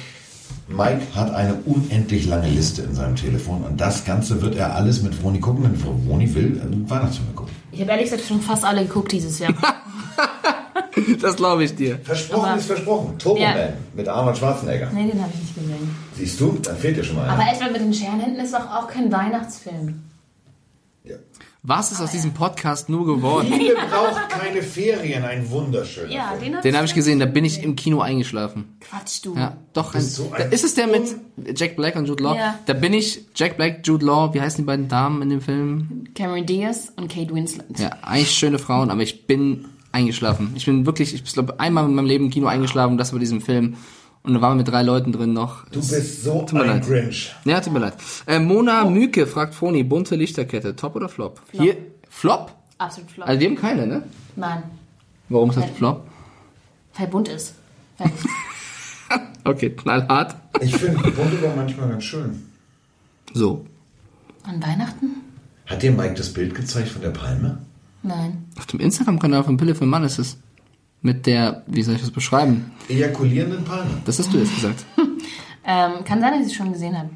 Mike 0.67 1.01
hat 1.15 1.33
eine 1.33 1.55
unendlich 1.65 2.27
lange 2.27 2.47
Liste 2.47 2.83
in 2.83 2.93
seinem 2.95 3.15
Telefon 3.15 3.63
und 3.63 3.81
das 3.81 4.05
Ganze 4.05 4.41
wird 4.41 4.55
er 4.55 4.73
alles 4.75 5.01
mit 5.01 5.13
Vroni 5.21 5.39
gucken, 5.39 5.63
wenn 5.65 5.75
Vroni 5.75 6.33
will, 6.33 6.57
äh, 6.57 6.89
Weihnachtsfilme 6.89 7.31
gucken. 7.33 7.51
Ich 7.71 7.81
habe 7.81 7.91
ehrlich 7.91 8.05
gesagt 8.09 8.25
schon 8.27 8.39
fast 8.39 8.63
alle 8.63 8.83
geguckt 8.85 9.11
dieses 9.11 9.39
Jahr. 9.39 9.53
Das 11.21 11.35
glaube 11.37 11.63
ich 11.63 11.73
dir. 11.75 11.99
Versprochen 12.03 12.49
Aber- 12.49 12.57
ist 12.57 12.65
versprochen. 12.65 13.17
Turbo 13.17 13.39
Ja. 13.41 13.49
Man 13.53 13.69
mit 13.95 14.07
Arnold 14.07 14.37
Schwarzenegger. 14.37 14.89
Nee, 14.93 15.09
den 15.09 15.21
habe 15.21 15.31
ich 15.33 15.39
nicht 15.39 15.55
gesehen. 15.55 15.95
Siehst 16.17 16.39
du, 16.39 16.57
dann 16.61 16.75
fehlt 16.77 16.97
dir 16.97 17.03
schon 17.03 17.15
mal 17.15 17.29
Aber 17.29 17.41
einer. 17.41 17.53
etwa 17.53 17.65
mit 17.71 17.81
den 17.81 17.93
Scherenhänden 17.93 18.43
ist 18.43 18.53
doch 18.53 18.69
auch 18.69 18.87
kein 18.87 19.11
Weihnachtsfilm. 19.11 20.01
Was 21.63 21.91
ist 21.91 22.01
aus 22.01 22.09
diesem 22.09 22.33
Podcast 22.33 22.89
nur 22.89 23.05
geworden? 23.05 23.47
Liebe 23.51 23.75
braucht 23.75 24.29
keine 24.29 24.63
Ferien, 24.63 25.23
ein 25.23 25.47
wunderschöner 25.51 26.11
Ja, 26.11 26.29
Film. 26.31 26.41
den, 26.41 26.55
hab 26.55 26.61
Den 26.63 26.75
habe 26.75 26.85
ich 26.87 26.95
gesehen, 26.95 27.19
da 27.19 27.27
bin 27.27 27.45
ich 27.45 27.61
im 27.63 27.75
Kino 27.75 28.01
eingeschlafen. 28.01 28.77
Quatsch, 28.79 29.19
du. 29.23 29.35
Ja, 29.35 29.57
doch. 29.73 29.93
Ein, 29.93 29.99
bist 30.01 30.15
so 30.15 30.31
da 30.35 30.43
ein 30.45 30.51
ist 30.51 30.63
es 30.63 30.73
der 30.73 30.87
mit 30.87 31.03
Jack 31.55 31.75
Black 31.75 31.95
und 31.97 32.07
Jude 32.07 32.23
Law? 32.23 32.35
Ja. 32.35 32.57
Da 32.65 32.73
bin 32.73 32.93
ich, 32.93 33.25
Jack 33.35 33.57
Black, 33.57 33.81
Jude 33.85 34.03
Law, 34.03 34.33
wie 34.33 34.41
heißen 34.41 34.57
die 34.63 34.65
beiden 34.65 34.87
Damen 34.87 35.21
in 35.21 35.29
dem 35.29 35.41
Film? 35.41 36.05
Cameron 36.15 36.47
Diaz 36.47 36.91
und 36.95 37.11
Kate 37.13 37.31
Winslet. 37.31 37.79
Ja, 37.79 37.89
eigentlich 38.01 38.31
schöne 38.31 38.57
Frauen, 38.57 38.89
aber 38.89 39.03
ich 39.03 39.27
bin 39.27 39.65
eingeschlafen. 39.91 40.53
Ich 40.55 40.65
bin 40.65 40.87
wirklich, 40.87 41.13
ich 41.13 41.23
glaube, 41.25 41.59
einmal 41.59 41.85
in 41.85 41.93
meinem 41.93 42.07
Leben 42.07 42.25
im 42.25 42.31
Kino 42.31 42.47
eingeschlafen, 42.47 42.97
das 42.97 43.13
war 43.13 43.19
diesem 43.19 43.39
Film. 43.39 43.75
Und 44.23 44.33
da 44.35 44.41
waren 44.41 44.53
wir 44.53 44.57
mit 44.63 44.67
drei 44.67 44.83
Leuten 44.83 45.11
drin 45.11 45.33
noch. 45.33 45.65
Du 45.69 45.79
bist 45.79 46.23
so 46.23 46.45
mir 46.53 46.61
ein 46.61 46.67
leid. 46.67 46.85
Grinch. 46.85 47.33
Ja, 47.45 47.59
tut 47.59 47.73
mir 47.73 47.79
leid. 47.79 47.93
Äh, 48.27 48.39
Mona 48.39 48.85
Müke 48.85 49.25
fragt 49.25 49.55
Froni, 49.55 49.83
bunte 49.83 50.15
Lichterkette, 50.15 50.75
top 50.75 50.95
oder 50.95 51.09
flop? 51.09 51.41
Flop. 51.49 51.61
Hier, 51.63 51.77
Flop? 52.09 52.51
Absolut 52.77 53.09
flop. 53.11 53.27
Also 53.27 53.39
wir 53.39 53.47
haben 53.49 53.55
keine, 53.55 53.87
ne? 53.87 54.03
Nein, 54.35 54.63
Warum 55.29 55.49
ist 55.49 55.55
das 55.57 55.69
Flop? 55.71 56.05
weil 56.97 57.07
bunt 57.07 57.27
ist. 57.29 57.55
Okay, 59.43 59.71
knallhart. 59.71 60.35
Ich 60.61 60.75
finde 60.75 61.01
Bunte 61.01 61.41
war 61.41 61.55
manchmal 61.55 61.89
ganz 61.89 62.03
schön. 62.03 62.43
So. 63.33 63.65
An 64.43 64.61
Weihnachten? 64.61 65.15
Hat 65.65 65.81
dir 65.81 65.91
Mike 65.91 66.13
das 66.13 66.31
Bild 66.31 66.53
gezeigt 66.53 66.89
von 66.89 67.01
der 67.01 67.09
Palme? 67.09 67.57
Nein. 68.03 68.45
Auf 68.57 68.67
dem 68.67 68.79
Instagram-Kanal 68.79 69.43
von 69.43 69.57
Pille 69.57 69.73
für 69.73 69.85
Mann 69.85 70.03
ist 70.03 70.19
es. 70.19 70.37
Mit 71.01 71.25
der, 71.25 71.63
wie 71.67 71.81
soll 71.83 71.95
ich 71.95 72.01
das 72.01 72.11
beschreiben? 72.11 72.71
Ejakulierenden 72.87 73.63
Palme. 73.63 73.89
Das 74.05 74.19
hast 74.19 74.31
du 74.33 74.37
jetzt 74.37 74.53
gesagt. 74.55 74.85
Ähm, 75.63 76.03
kann 76.05 76.19
sein, 76.21 76.31
dass 76.33 76.41
ich 76.41 76.47
es 76.47 76.53
schon 76.55 76.73
gesehen 76.73 76.97
habe. 76.97 77.11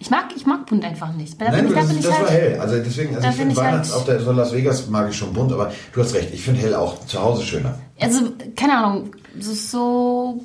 Ich 0.00 0.08
mag, 0.08 0.28
ich 0.34 0.46
mag 0.46 0.64
bunt 0.64 0.82
einfach 0.86 1.12
nicht. 1.12 1.38
Da 1.38 1.50
Nein, 1.50 1.66
ich, 1.66 1.74
da 1.74 1.80
das, 1.80 1.94
das 1.94 2.06
war 2.08 2.18
halt, 2.20 2.30
hell. 2.30 2.58
Also 2.58 2.76
deswegen, 2.82 3.14
also 3.14 3.28
ich 3.28 3.34
finde 3.34 3.52
ich 3.52 3.58
halt- 3.58 3.72
Weihnachts 3.72 3.92
auf 3.92 4.06
der 4.06 4.20
so 4.20 4.32
Las 4.32 4.54
Vegas 4.54 4.88
mag 4.88 5.10
ich 5.10 5.16
schon 5.16 5.34
bunt, 5.34 5.52
aber 5.52 5.70
du 5.92 6.00
hast 6.00 6.14
recht, 6.14 6.32
ich 6.32 6.42
finde 6.42 6.62
hell 6.62 6.74
auch 6.74 7.04
zu 7.06 7.20
Hause 7.20 7.44
schöner. 7.44 7.78
Also, 8.00 8.32
keine 8.56 8.78
Ahnung, 8.78 9.10
es 9.38 9.48
ist 9.48 9.70
so. 9.70 10.42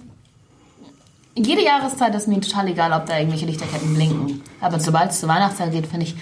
Jede 1.34 1.64
Jahreszeit 1.64 2.14
ist 2.14 2.28
mir 2.28 2.42
total 2.42 2.68
egal, 2.68 2.92
ob 2.92 3.06
da 3.06 3.18
irgendwelche 3.18 3.46
Lichterketten 3.46 3.94
blinken. 3.94 4.42
Aber 4.60 4.78
sobald 4.82 5.12
es 5.12 5.22
zur 5.22 5.30
Weihnachtszeit 5.30 5.72
geht, 5.72 5.88
finde 5.88 6.08
ich 6.08 6.16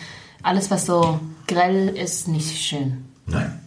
alles, 0.43 0.69
was 0.69 0.85
so 0.85 1.19
grell 1.47 1.89
ist, 1.97 2.27
nicht 2.27 2.55
schön. 2.61 3.05
Nein. 3.25 3.59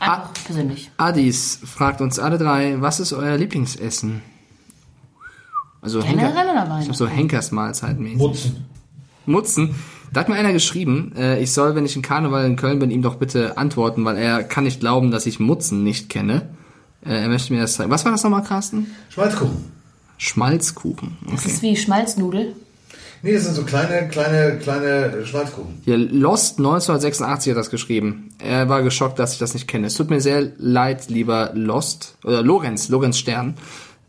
Einfach 0.00 0.32
persönlich. 0.44 0.90
Adis 0.96 1.58
fragt 1.64 2.00
uns 2.00 2.18
alle 2.18 2.38
drei, 2.38 2.80
was 2.80 3.00
ist 3.00 3.12
euer 3.12 3.36
Lieblingsessen? 3.36 4.22
Also 5.80 6.00
Generell 6.00 6.34
Henker, 6.34 6.52
oder 6.52 6.70
Weihnachten? 6.70 6.94
so 6.94 7.06
Henkersmahlzeiten 7.06 8.02
mäßig. 8.02 8.18
Mutzen. 8.18 8.66
Mutzen. 9.26 9.74
Da 10.12 10.20
hat 10.20 10.28
mir 10.28 10.36
einer 10.36 10.52
geschrieben, 10.52 11.12
äh, 11.16 11.40
ich 11.42 11.52
soll, 11.52 11.74
wenn 11.74 11.84
ich 11.84 11.96
in 11.96 12.02
Karneval 12.02 12.44
in 12.46 12.56
Köln 12.56 12.78
bin, 12.78 12.90
ihm 12.90 13.02
doch 13.02 13.16
bitte 13.16 13.56
antworten, 13.58 14.04
weil 14.04 14.16
er 14.16 14.42
kann 14.44 14.64
nicht 14.64 14.80
glauben, 14.80 15.10
dass 15.10 15.26
ich 15.26 15.40
Mutzen 15.40 15.82
nicht 15.82 16.08
kenne. 16.08 16.48
Äh, 17.04 17.22
er 17.22 17.28
möchte 17.28 17.52
mir 17.52 17.60
das 17.60 17.74
zeigen. 17.74 17.90
Was 17.90 18.04
war 18.04 18.12
das 18.12 18.22
nochmal, 18.22 18.42
Carsten? 18.42 18.88
Schmalzkuchen. 19.10 19.64
Schmalzkuchen. 20.18 21.16
Das 21.30 21.44
ist 21.44 21.62
wie 21.62 21.76
Schmalznudel. 21.76 22.54
Nee, 23.22 23.34
das 23.34 23.44
sind 23.44 23.54
so 23.54 23.62
kleine, 23.62 24.08
kleine, 24.08 24.58
kleine 24.58 25.24
Schmalzkuchen. 25.24 25.80
Hier, 25.84 25.96
Lost 25.96 26.58
1986 26.58 27.50
hat 27.50 27.58
das 27.58 27.70
geschrieben. 27.70 28.30
Er 28.38 28.68
war 28.68 28.82
geschockt, 28.82 29.18
dass 29.18 29.32
ich 29.32 29.38
das 29.38 29.54
nicht 29.54 29.66
kenne. 29.68 29.86
Es 29.86 29.94
tut 29.94 30.10
mir 30.10 30.20
sehr 30.20 30.48
leid, 30.58 31.08
lieber 31.08 31.50
Lost, 31.54 32.16
oder 32.24 32.42
Lorenz, 32.42 32.88
Lorenz 32.88 33.18
Stern. 33.18 33.54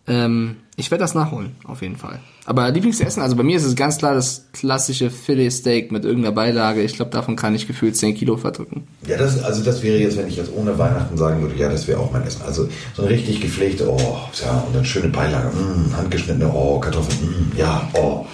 Ähm, 0.08 0.58
ich 0.78 0.92
werde 0.92 1.04
das 1.04 1.16
nachholen, 1.16 1.56
auf 1.66 1.82
jeden 1.82 1.98
Fall. 1.98 2.20
Aber 2.46 2.70
Lieblingsessen, 2.70 3.22
also 3.22 3.36
bei 3.36 3.44
mir 3.44 3.58
ist 3.58 3.66
es 3.66 3.76
ganz 3.76 3.98
klar 3.98 4.14
das 4.14 4.46
klassische 4.54 5.10
Filet 5.10 5.50
Steak 5.50 5.92
mit 5.92 6.06
irgendeiner 6.06 6.34
Beilage. 6.34 6.82
Ich 6.82 6.94
glaube, 6.94 7.12
davon 7.12 7.36
kann 7.36 7.56
ich 7.56 7.68
gefühlt 7.68 7.98
10 7.98 8.16
Kilo 8.16 8.38
verdrücken. 8.38 8.88
Ja, 9.06 9.18
das, 9.18 9.44
also 9.44 9.64
das 9.64 9.84
wäre 9.84 9.98
jetzt, 9.98 10.18
wenn 10.18 10.28
ich 10.28 10.38
jetzt 10.38 10.52
ohne 10.56 10.78
Weihnachten 10.78 11.18
sagen 11.18 11.42
würde, 11.42 11.56
ja, 11.56 11.68
das 11.68 11.88
wäre 11.88 12.00
auch 12.00 12.12
mein 12.14 12.24
Essen. 12.24 12.44
Also 12.46 12.70
so 12.94 13.02
eine 13.02 13.12
richtig 13.12 13.42
gepflegte, 13.42 13.90
oh, 13.90 14.18
ja, 14.42 14.64
und 14.66 14.76
dann 14.76 14.86
schöne 14.86 15.10
Beilage, 15.10 15.50
mm, 15.50 15.98
handgeschnittene, 15.98 16.50
oh, 16.54 16.80
Kartoffeln, 16.80 17.28
mm, 17.28 17.58
ja, 17.58 17.90
oh. 17.94 18.26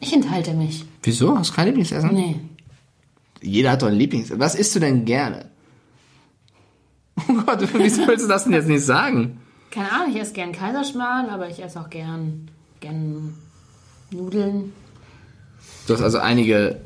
Ich 0.00 0.12
enthalte 0.12 0.54
mich. 0.54 0.84
Wieso? 1.02 1.36
Hast 1.36 1.50
du 1.50 1.54
kein 1.54 1.66
Lieblingsessen? 1.66 2.12
Nee. 2.12 2.36
Jeder 3.42 3.72
hat 3.72 3.82
doch 3.82 3.88
ein 3.88 3.94
Lieblingsessen. 3.94 4.40
Was 4.40 4.54
isst 4.54 4.74
du 4.74 4.80
denn 4.80 5.04
gerne? 5.04 5.50
Oh 7.28 7.34
Gott, 7.44 7.60
wieso 7.74 8.08
willst 8.08 8.24
du 8.24 8.28
das 8.28 8.44
denn 8.44 8.54
jetzt 8.54 8.66
nicht 8.66 8.82
sagen? 8.84 9.40
Keine 9.70 9.92
Ahnung, 9.92 10.14
ich 10.14 10.20
esse 10.20 10.32
gern 10.32 10.52
Kaiserschmarrn, 10.52 11.28
aber 11.28 11.50
ich 11.50 11.62
esse 11.62 11.78
auch 11.78 11.90
gern 11.90 12.50
gern 12.80 13.34
Nudeln. 14.10 14.72
Du 15.86 15.94
hast 15.94 16.02
also 16.02 16.18
einige 16.18 16.80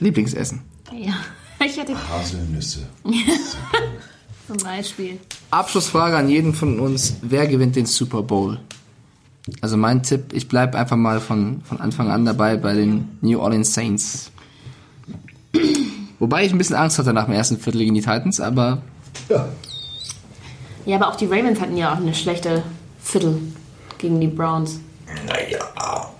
Lieblingsessen. 0.00 0.62
Ja, 0.92 1.14
ich 1.64 1.76
hätte 1.78 1.96
Haselnüsse. 2.08 2.86
zum 4.46 4.56
Beispiel. 4.58 5.18
Abschlussfrage 5.50 6.16
an 6.16 6.28
jeden 6.28 6.52
von 6.52 6.80
uns. 6.80 7.16
Wer 7.22 7.46
gewinnt 7.46 7.76
den 7.76 7.86
Super 7.86 8.22
Bowl? 8.22 8.60
Also 9.60 9.76
mein 9.76 10.02
Tipp, 10.02 10.32
ich 10.32 10.48
bleibe 10.48 10.78
einfach 10.78 10.96
mal 10.96 11.20
von, 11.20 11.60
von 11.64 11.80
Anfang 11.80 12.10
an 12.10 12.24
dabei 12.24 12.56
bei 12.56 12.74
den 12.74 13.18
New 13.20 13.38
Orleans 13.40 13.74
Saints. 13.74 14.30
Wobei 16.18 16.44
ich 16.46 16.52
ein 16.52 16.58
bisschen 16.58 16.76
Angst 16.76 16.98
hatte 16.98 17.12
nach 17.12 17.26
dem 17.26 17.34
ersten 17.34 17.58
Viertel 17.58 17.80
gegen 17.80 17.94
die 17.94 18.00
Titans, 18.00 18.40
aber 18.40 18.82
Ja. 19.28 19.46
Ja, 20.86 20.96
aber 20.96 21.08
auch 21.08 21.16
die 21.16 21.26
Ravens 21.26 21.60
hatten 21.60 21.76
ja 21.76 21.92
auch 21.92 21.96
eine 21.96 22.14
schlechte 22.14 22.62
Viertel 23.00 23.38
gegen 23.98 24.20
die 24.20 24.26
Browns. 24.26 24.80
Naja. 25.26 26.10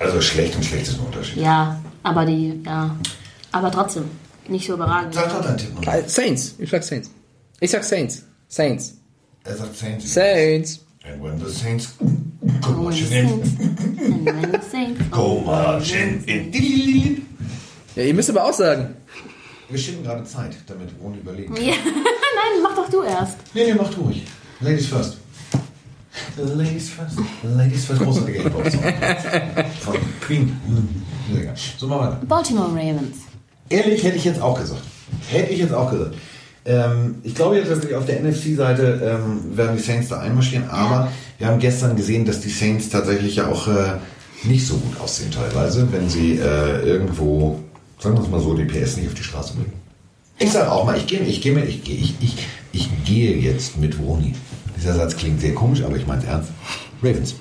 Also 0.00 0.20
schlecht 0.20 0.56
und 0.56 0.64
schlecht 0.64 0.88
ist 0.88 0.98
ein 0.98 1.06
Unterschied. 1.06 1.36
Ja, 1.38 1.80
aber 2.02 2.24
die, 2.24 2.60
ja. 2.64 2.96
Aber 3.52 3.70
trotzdem, 3.70 4.04
nicht 4.48 4.66
so 4.66 4.74
überragend. 4.74 5.14
Sag 5.14 5.28
doch 5.30 5.42
deinen 5.42 5.58
Tipp. 5.58 5.86
Äh, 5.86 6.02
Saints. 6.08 6.54
Ich 6.58 6.70
sag 6.70 6.82
Saints. 6.82 7.10
Ich 7.60 7.70
sag 7.70 7.84
Saints. 7.84 8.24
Saints. 8.48 8.94
Er 9.44 9.56
sagt 9.56 9.76
Saints. 9.76 10.12
Saints. 10.12 10.80
And 11.10 11.22
when 11.22 11.38
the 11.38 11.50
Saints 11.50 11.94
go 12.60 12.72
marching 12.72 13.12
in, 13.12 13.26
And 13.26 14.26
when 14.26 14.52
the 14.52 14.60
Saints 14.60 15.02
go 15.10 15.40
marching 15.40 16.22
in. 16.26 17.26
Ja, 17.96 18.02
ihr 18.02 18.14
müsst 18.14 18.28
aber 18.28 18.44
auch 18.44 18.52
sagen. 18.52 18.94
Wir 19.70 19.78
schinden 19.78 20.04
gerade 20.04 20.24
Zeit, 20.24 20.56
damit 20.66 20.90
ohne 21.02 21.16
überlegen. 21.16 21.56
Ja. 21.56 21.62
Nein, 21.84 22.62
mach 22.62 22.74
doch 22.76 22.90
du 22.90 23.02
erst. 23.02 23.38
Nee, 23.54 23.64
nee, 23.64 23.74
macht 23.74 23.96
ruhig. 23.96 24.22
Ladies 24.60 24.86
first. 24.86 25.18
Ladies 26.36 26.90
first. 26.90 27.18
Ladies 27.42 27.84
first. 27.86 28.02
Großartiger 28.02 28.42
Hip-Hop-Song. 28.42 28.82
Von 29.80 29.96
Queen. 30.20 30.56
Sehr 31.32 31.44
geil. 31.44 31.54
So, 31.78 31.86
machen 31.86 32.00
wir 32.00 32.06
weiter. 32.12 32.26
Baltimore 32.26 32.70
Ravens. 32.70 33.16
Ehrlich 33.70 34.02
hätte 34.02 34.16
ich 34.16 34.24
jetzt 34.24 34.40
auch 34.40 34.58
gesagt. 34.58 34.82
Hätte 35.30 35.52
ich 35.52 35.58
jetzt 35.58 35.72
auch 35.72 35.90
gesagt. 35.90 36.14
Ähm, 36.68 37.16
ich 37.22 37.34
glaube 37.34 37.56
jetzt 37.56 37.68
tatsächlich 37.68 37.96
auf 37.96 38.04
der 38.04 38.20
NFC-Seite 38.20 39.00
ähm, 39.02 39.56
werden 39.56 39.76
die 39.76 39.82
Saints 39.82 40.08
da 40.08 40.20
einmarschieren, 40.20 40.68
aber 40.68 41.10
wir 41.38 41.46
haben 41.46 41.58
gestern 41.58 41.96
gesehen, 41.96 42.26
dass 42.26 42.40
die 42.40 42.50
Saints 42.50 42.90
tatsächlich 42.90 43.36
ja 43.36 43.48
auch 43.48 43.68
äh, 43.68 43.94
nicht 44.44 44.66
so 44.66 44.76
gut 44.76 45.00
aussehen 45.00 45.30
teilweise, 45.30 45.90
wenn 45.90 46.10
sie 46.10 46.32
äh, 46.32 46.82
irgendwo, 46.82 47.58
sagen 47.98 48.16
wir 48.16 48.22
es 48.22 48.28
mal 48.28 48.40
so, 48.40 48.52
die 48.52 48.66
PS 48.66 48.98
nicht 48.98 49.08
auf 49.08 49.14
die 49.14 49.22
Straße 49.22 49.54
bringen. 49.54 49.72
Ich 50.38 50.52
sage 50.52 50.70
auch 50.70 50.84
mal, 50.84 50.96
ich 50.96 51.06
gehe 51.06 51.20
ich 51.20 51.40
gehe 51.40 51.52
mir, 51.52 51.64
ich 51.64 51.82
gehe, 51.82 51.96
ich, 51.96 52.14
ich, 52.20 52.36
ich 52.72 52.90
gehe 53.04 53.36
jetzt 53.38 53.78
mit 53.78 53.98
Woni. 53.98 54.34
Dieser 54.76 54.94
Satz 54.94 55.16
klingt 55.16 55.40
sehr 55.40 55.54
komisch, 55.54 55.82
aber 55.82 55.96
ich 55.96 56.06
meine 56.06 56.20
es 56.20 56.28
ernst. 56.28 56.50
Ravens. 57.02 57.34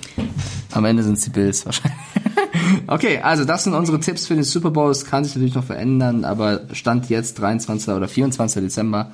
Am 0.71 0.85
Ende 0.85 1.03
sind 1.03 1.17
es 1.17 1.25
die 1.25 1.31
Bills 1.31 1.65
wahrscheinlich. 1.65 1.99
Okay, 2.87 3.19
also 3.19 3.45
das 3.45 3.63
sind 3.63 3.73
unsere 3.73 3.99
Tipps 3.99 4.27
für 4.27 4.35
den 4.35 4.43
Super 4.43 4.71
Bowl. 4.71 4.89
Es 4.91 5.05
kann 5.05 5.23
sich 5.23 5.35
natürlich 5.35 5.55
noch 5.55 5.63
verändern, 5.63 6.25
aber 6.25 6.61
Stand 6.73 7.09
jetzt 7.09 7.39
23. 7.39 7.89
oder 7.93 8.07
24. 8.07 8.61
Dezember 8.63 9.11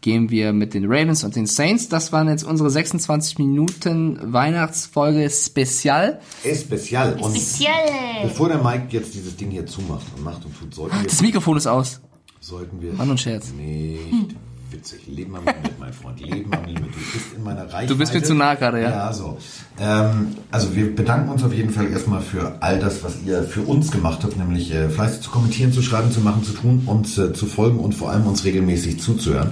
gehen 0.00 0.30
wir 0.30 0.52
mit 0.52 0.74
den 0.74 0.84
Ravens 0.86 1.24
und 1.24 1.34
den 1.34 1.46
Saints. 1.46 1.88
Das 1.88 2.12
waren 2.12 2.28
jetzt 2.28 2.44
unsere 2.44 2.68
26 2.68 3.38
Minuten 3.38 4.18
Weihnachtsfolge 4.22 5.30
Spezial. 5.30 6.20
Spezial. 6.42 7.14
Und 7.14 7.30
Speziell. 7.30 7.70
bevor 8.22 8.48
der 8.48 8.62
Mike 8.62 8.86
jetzt 8.90 9.14
dieses 9.14 9.34
Ding 9.36 9.50
hier 9.50 9.64
zumacht 9.66 10.04
und 10.16 10.22
macht 10.24 10.44
und 10.44 10.58
tut, 10.58 10.74
sollten 10.74 10.96
wir, 11.00 11.04
Das 11.08 11.22
Mikrofon 11.22 11.56
ist 11.56 11.66
aus. 11.66 12.00
sollten 12.40 12.82
wir 12.82 12.92
Mann 12.92 13.08
und 13.10 13.18
Scherz. 13.20 13.50
Nicht 13.56 14.36
witzig. 14.74 15.06
Leben 15.06 15.36
am 15.36 15.44
Limit, 15.44 15.78
mein 15.78 15.92
Freund. 15.92 16.20
Leben 16.20 16.52
am 16.52 16.64
Limit. 16.64 16.84
Du 16.84 17.12
bist 17.12 17.26
in 17.36 17.42
meiner 17.42 17.62
Reichweite. 17.62 17.86
Du 17.86 17.98
bist 17.98 18.14
mir 18.14 18.22
zu 18.22 18.34
nah 18.34 18.54
gerade, 18.54 18.82
ja. 18.82 18.90
Ja, 18.90 19.12
so. 19.12 19.38
Ähm, 19.80 20.36
also 20.50 20.74
wir 20.74 20.94
bedanken 20.94 21.30
uns 21.30 21.42
auf 21.42 21.52
jeden 21.52 21.70
Fall 21.70 21.90
erstmal 21.90 22.20
für 22.20 22.56
all 22.60 22.78
das, 22.78 23.02
was 23.02 23.22
ihr 23.24 23.42
für 23.44 23.62
uns 23.62 23.90
gemacht 23.90 24.20
habt, 24.22 24.36
nämlich 24.36 24.72
äh, 24.72 24.88
fleißig 24.88 25.20
zu 25.20 25.30
kommentieren, 25.30 25.72
zu 25.72 25.82
schreiben, 25.82 26.10
zu 26.10 26.20
machen, 26.20 26.42
zu 26.42 26.52
tun, 26.52 26.82
uns 26.86 27.16
äh, 27.18 27.32
zu 27.32 27.46
folgen 27.46 27.78
und 27.78 27.94
vor 27.94 28.10
allem 28.10 28.26
uns 28.26 28.44
regelmäßig 28.44 29.00
zuzuhören. 29.00 29.50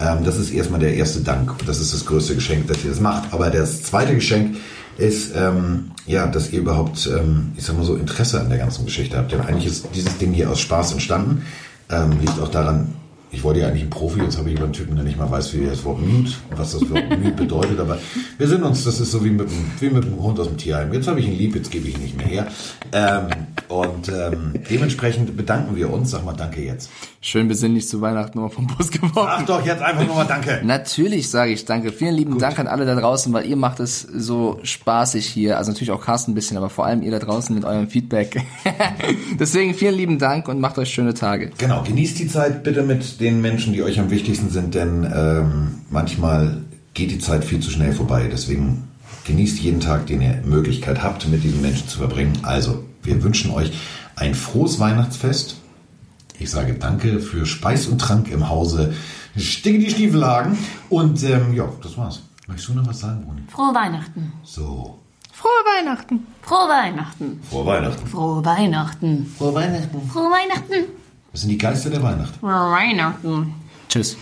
Ähm, 0.00 0.24
das 0.24 0.38
ist 0.38 0.50
erstmal 0.50 0.80
der 0.80 0.94
erste 0.94 1.20
Dank. 1.20 1.54
Das 1.66 1.80
ist 1.80 1.92
das 1.92 2.04
größte 2.06 2.34
Geschenk, 2.34 2.68
dass 2.68 2.84
ihr 2.84 2.90
das 2.90 3.00
macht. 3.00 3.32
Aber 3.32 3.50
das 3.50 3.82
zweite 3.82 4.14
Geschenk 4.14 4.56
ist, 4.96 5.32
ähm, 5.34 5.92
ja, 6.06 6.26
dass 6.26 6.52
ihr 6.52 6.60
überhaupt, 6.60 7.06
ähm, 7.06 7.52
ich 7.56 7.64
sag 7.64 7.76
mal 7.76 7.84
so, 7.84 7.96
Interesse 7.96 8.40
an 8.40 8.48
der 8.48 8.58
ganzen 8.58 8.84
Geschichte 8.84 9.16
habt. 9.16 9.32
Denn 9.32 9.40
eigentlich 9.40 9.66
ist 9.66 9.88
dieses 9.94 10.18
Ding 10.18 10.32
hier 10.32 10.50
aus 10.50 10.60
Spaß 10.60 10.92
entstanden. 10.92 11.42
Ähm, 11.90 12.20
liegt 12.20 12.38
auch 12.40 12.50
daran, 12.50 12.94
ich 13.30 13.44
wollte 13.44 13.60
ja 13.60 13.68
eigentlich 13.68 13.82
einen 13.82 13.90
Profi, 13.90 14.20
jetzt 14.20 14.38
habe 14.38 14.48
ich 14.48 14.56
über 14.56 14.64
einen 14.64 14.72
Typen, 14.72 14.96
der 14.96 15.04
nicht 15.04 15.18
mal 15.18 15.30
weiß, 15.30 15.54
wie 15.54 15.66
das 15.66 15.84
Wort 15.84 16.00
Mute, 16.00 16.32
was 16.56 16.72
das 16.72 16.88
Wort 16.90 17.08
Mute 17.10 17.32
bedeutet, 17.32 17.78
aber 17.78 17.98
wir 18.38 18.48
sind 18.48 18.62
uns, 18.62 18.84
das 18.84 19.00
ist 19.00 19.10
so 19.10 19.24
wie 19.24 19.30
mit, 19.30 19.48
wie 19.80 19.90
mit 19.90 20.04
einem 20.04 20.22
Hund 20.22 20.40
aus 20.40 20.48
dem 20.48 20.56
Tierheim. 20.56 20.92
Jetzt 20.92 21.08
habe 21.08 21.20
ich 21.20 21.26
ihn 21.26 21.36
lieb, 21.36 21.54
jetzt 21.54 21.70
gebe 21.70 21.88
ich 21.88 21.94
ihn 21.94 22.02
nicht 22.02 22.16
mehr 22.16 22.26
her. 22.26 22.46
Ähm, 22.92 23.28
und 23.68 24.08
ähm, 24.08 24.54
dementsprechend 24.70 25.36
bedanken 25.36 25.76
wir 25.76 25.92
uns. 25.92 26.10
Sag 26.10 26.24
mal 26.24 26.32
Danke 26.32 26.62
jetzt. 26.62 26.90
Schön 27.20 27.48
besinnlich 27.48 27.88
zu 27.88 28.00
Weihnachten 28.00 28.38
nochmal 28.38 28.50
vom 28.50 28.66
Bus 28.66 28.90
geworfen. 28.90 29.16
Ach 29.16 29.44
doch, 29.44 29.64
jetzt 29.64 29.82
einfach 29.82 30.06
nur 30.06 30.14
mal 30.14 30.24
Danke. 30.24 30.60
Natürlich 30.64 31.28
sage 31.28 31.52
ich 31.52 31.64
danke. 31.64 31.92
Vielen 31.92 32.14
lieben 32.14 32.38
Dank 32.38 32.58
an 32.58 32.66
alle 32.66 32.86
da 32.86 32.94
draußen, 32.94 33.32
weil 33.32 33.46
ihr 33.46 33.56
macht 33.56 33.80
es 33.80 34.00
so 34.00 34.60
spaßig 34.62 35.26
hier. 35.26 35.58
Also 35.58 35.72
natürlich 35.72 35.90
auch 35.90 36.00
Carsten 36.00 36.32
ein 36.32 36.34
bisschen, 36.34 36.56
aber 36.56 36.70
vor 36.70 36.86
allem 36.86 37.02
ihr 37.02 37.10
da 37.10 37.18
draußen 37.18 37.54
mit 37.54 37.64
eurem 37.64 37.88
Feedback. 37.88 38.42
Deswegen 39.38 39.74
vielen 39.74 39.94
lieben 39.94 40.18
Dank 40.18 40.48
und 40.48 40.60
macht 40.60 40.78
euch 40.78 40.90
schöne 40.90 41.14
Tage. 41.14 41.50
Genau, 41.58 41.82
genießt 41.82 42.18
die 42.18 42.28
Zeit 42.28 42.62
bitte 42.62 42.82
mit 42.82 43.20
den 43.20 43.40
Menschen, 43.40 43.72
die 43.72 43.82
euch 43.82 43.98
am 44.00 44.10
wichtigsten 44.10 44.50
sind, 44.50 44.74
denn 44.74 45.04
ähm, 45.14 45.82
manchmal 45.90 46.62
geht 46.94 47.10
die 47.10 47.18
Zeit 47.18 47.44
viel 47.44 47.60
zu 47.60 47.70
schnell 47.70 47.92
vorbei. 47.92 48.28
Deswegen 48.30 48.88
genießt 49.26 49.60
jeden 49.60 49.80
Tag, 49.80 50.06
den 50.06 50.22
ihr 50.22 50.42
Möglichkeit 50.44 51.02
habt, 51.02 51.28
mit 51.28 51.44
diesen 51.44 51.60
Menschen 51.60 51.86
zu 51.86 51.98
verbringen. 51.98 52.32
Also, 52.42 52.84
wir 53.08 53.22
wünschen 53.22 53.50
euch 53.50 53.72
ein 54.16 54.34
frohes 54.34 54.78
Weihnachtsfest. 54.78 55.56
Ich 56.38 56.50
sage 56.50 56.74
danke 56.74 57.20
für 57.20 57.46
Speis 57.46 57.86
und 57.86 57.98
Trank 57.98 58.28
im 58.30 58.48
Hause 58.48 58.94
Sticke 59.36 59.78
die 59.78 59.90
Stiefelhagen. 59.90 60.58
Und 60.88 61.22
ähm, 61.24 61.54
ja, 61.54 61.68
das 61.82 61.96
war's. 61.96 62.22
Möchtest 62.46 62.68
du 62.68 62.74
noch 62.74 62.86
was 62.86 63.00
sagen, 63.00 63.24
Bruni? 63.24 63.42
Frohe 63.48 63.74
Weihnachten. 63.74 64.32
So, 64.42 64.98
Frohe 65.32 65.50
Weihnachten. 65.76 66.26
Frohe 66.42 66.68
Weihnachten. 66.68 67.40
frohe 67.48 67.66
Weihnachten. 67.66 68.06
Frohe 68.06 68.44
Weihnachten. 68.44 69.26
Frohe 69.38 69.54
Weihnachten. 69.54 70.08
Frohe 70.08 70.30
Weihnachten. 70.30 70.84
Das 71.32 71.40
sind 71.42 71.50
die 71.50 71.58
Geister 71.58 71.90
der 71.90 72.02
Weihnacht. 72.02 72.34
Frohe 72.36 72.50
Weihnachten. 72.50 73.54
Tschüss. 73.88 74.16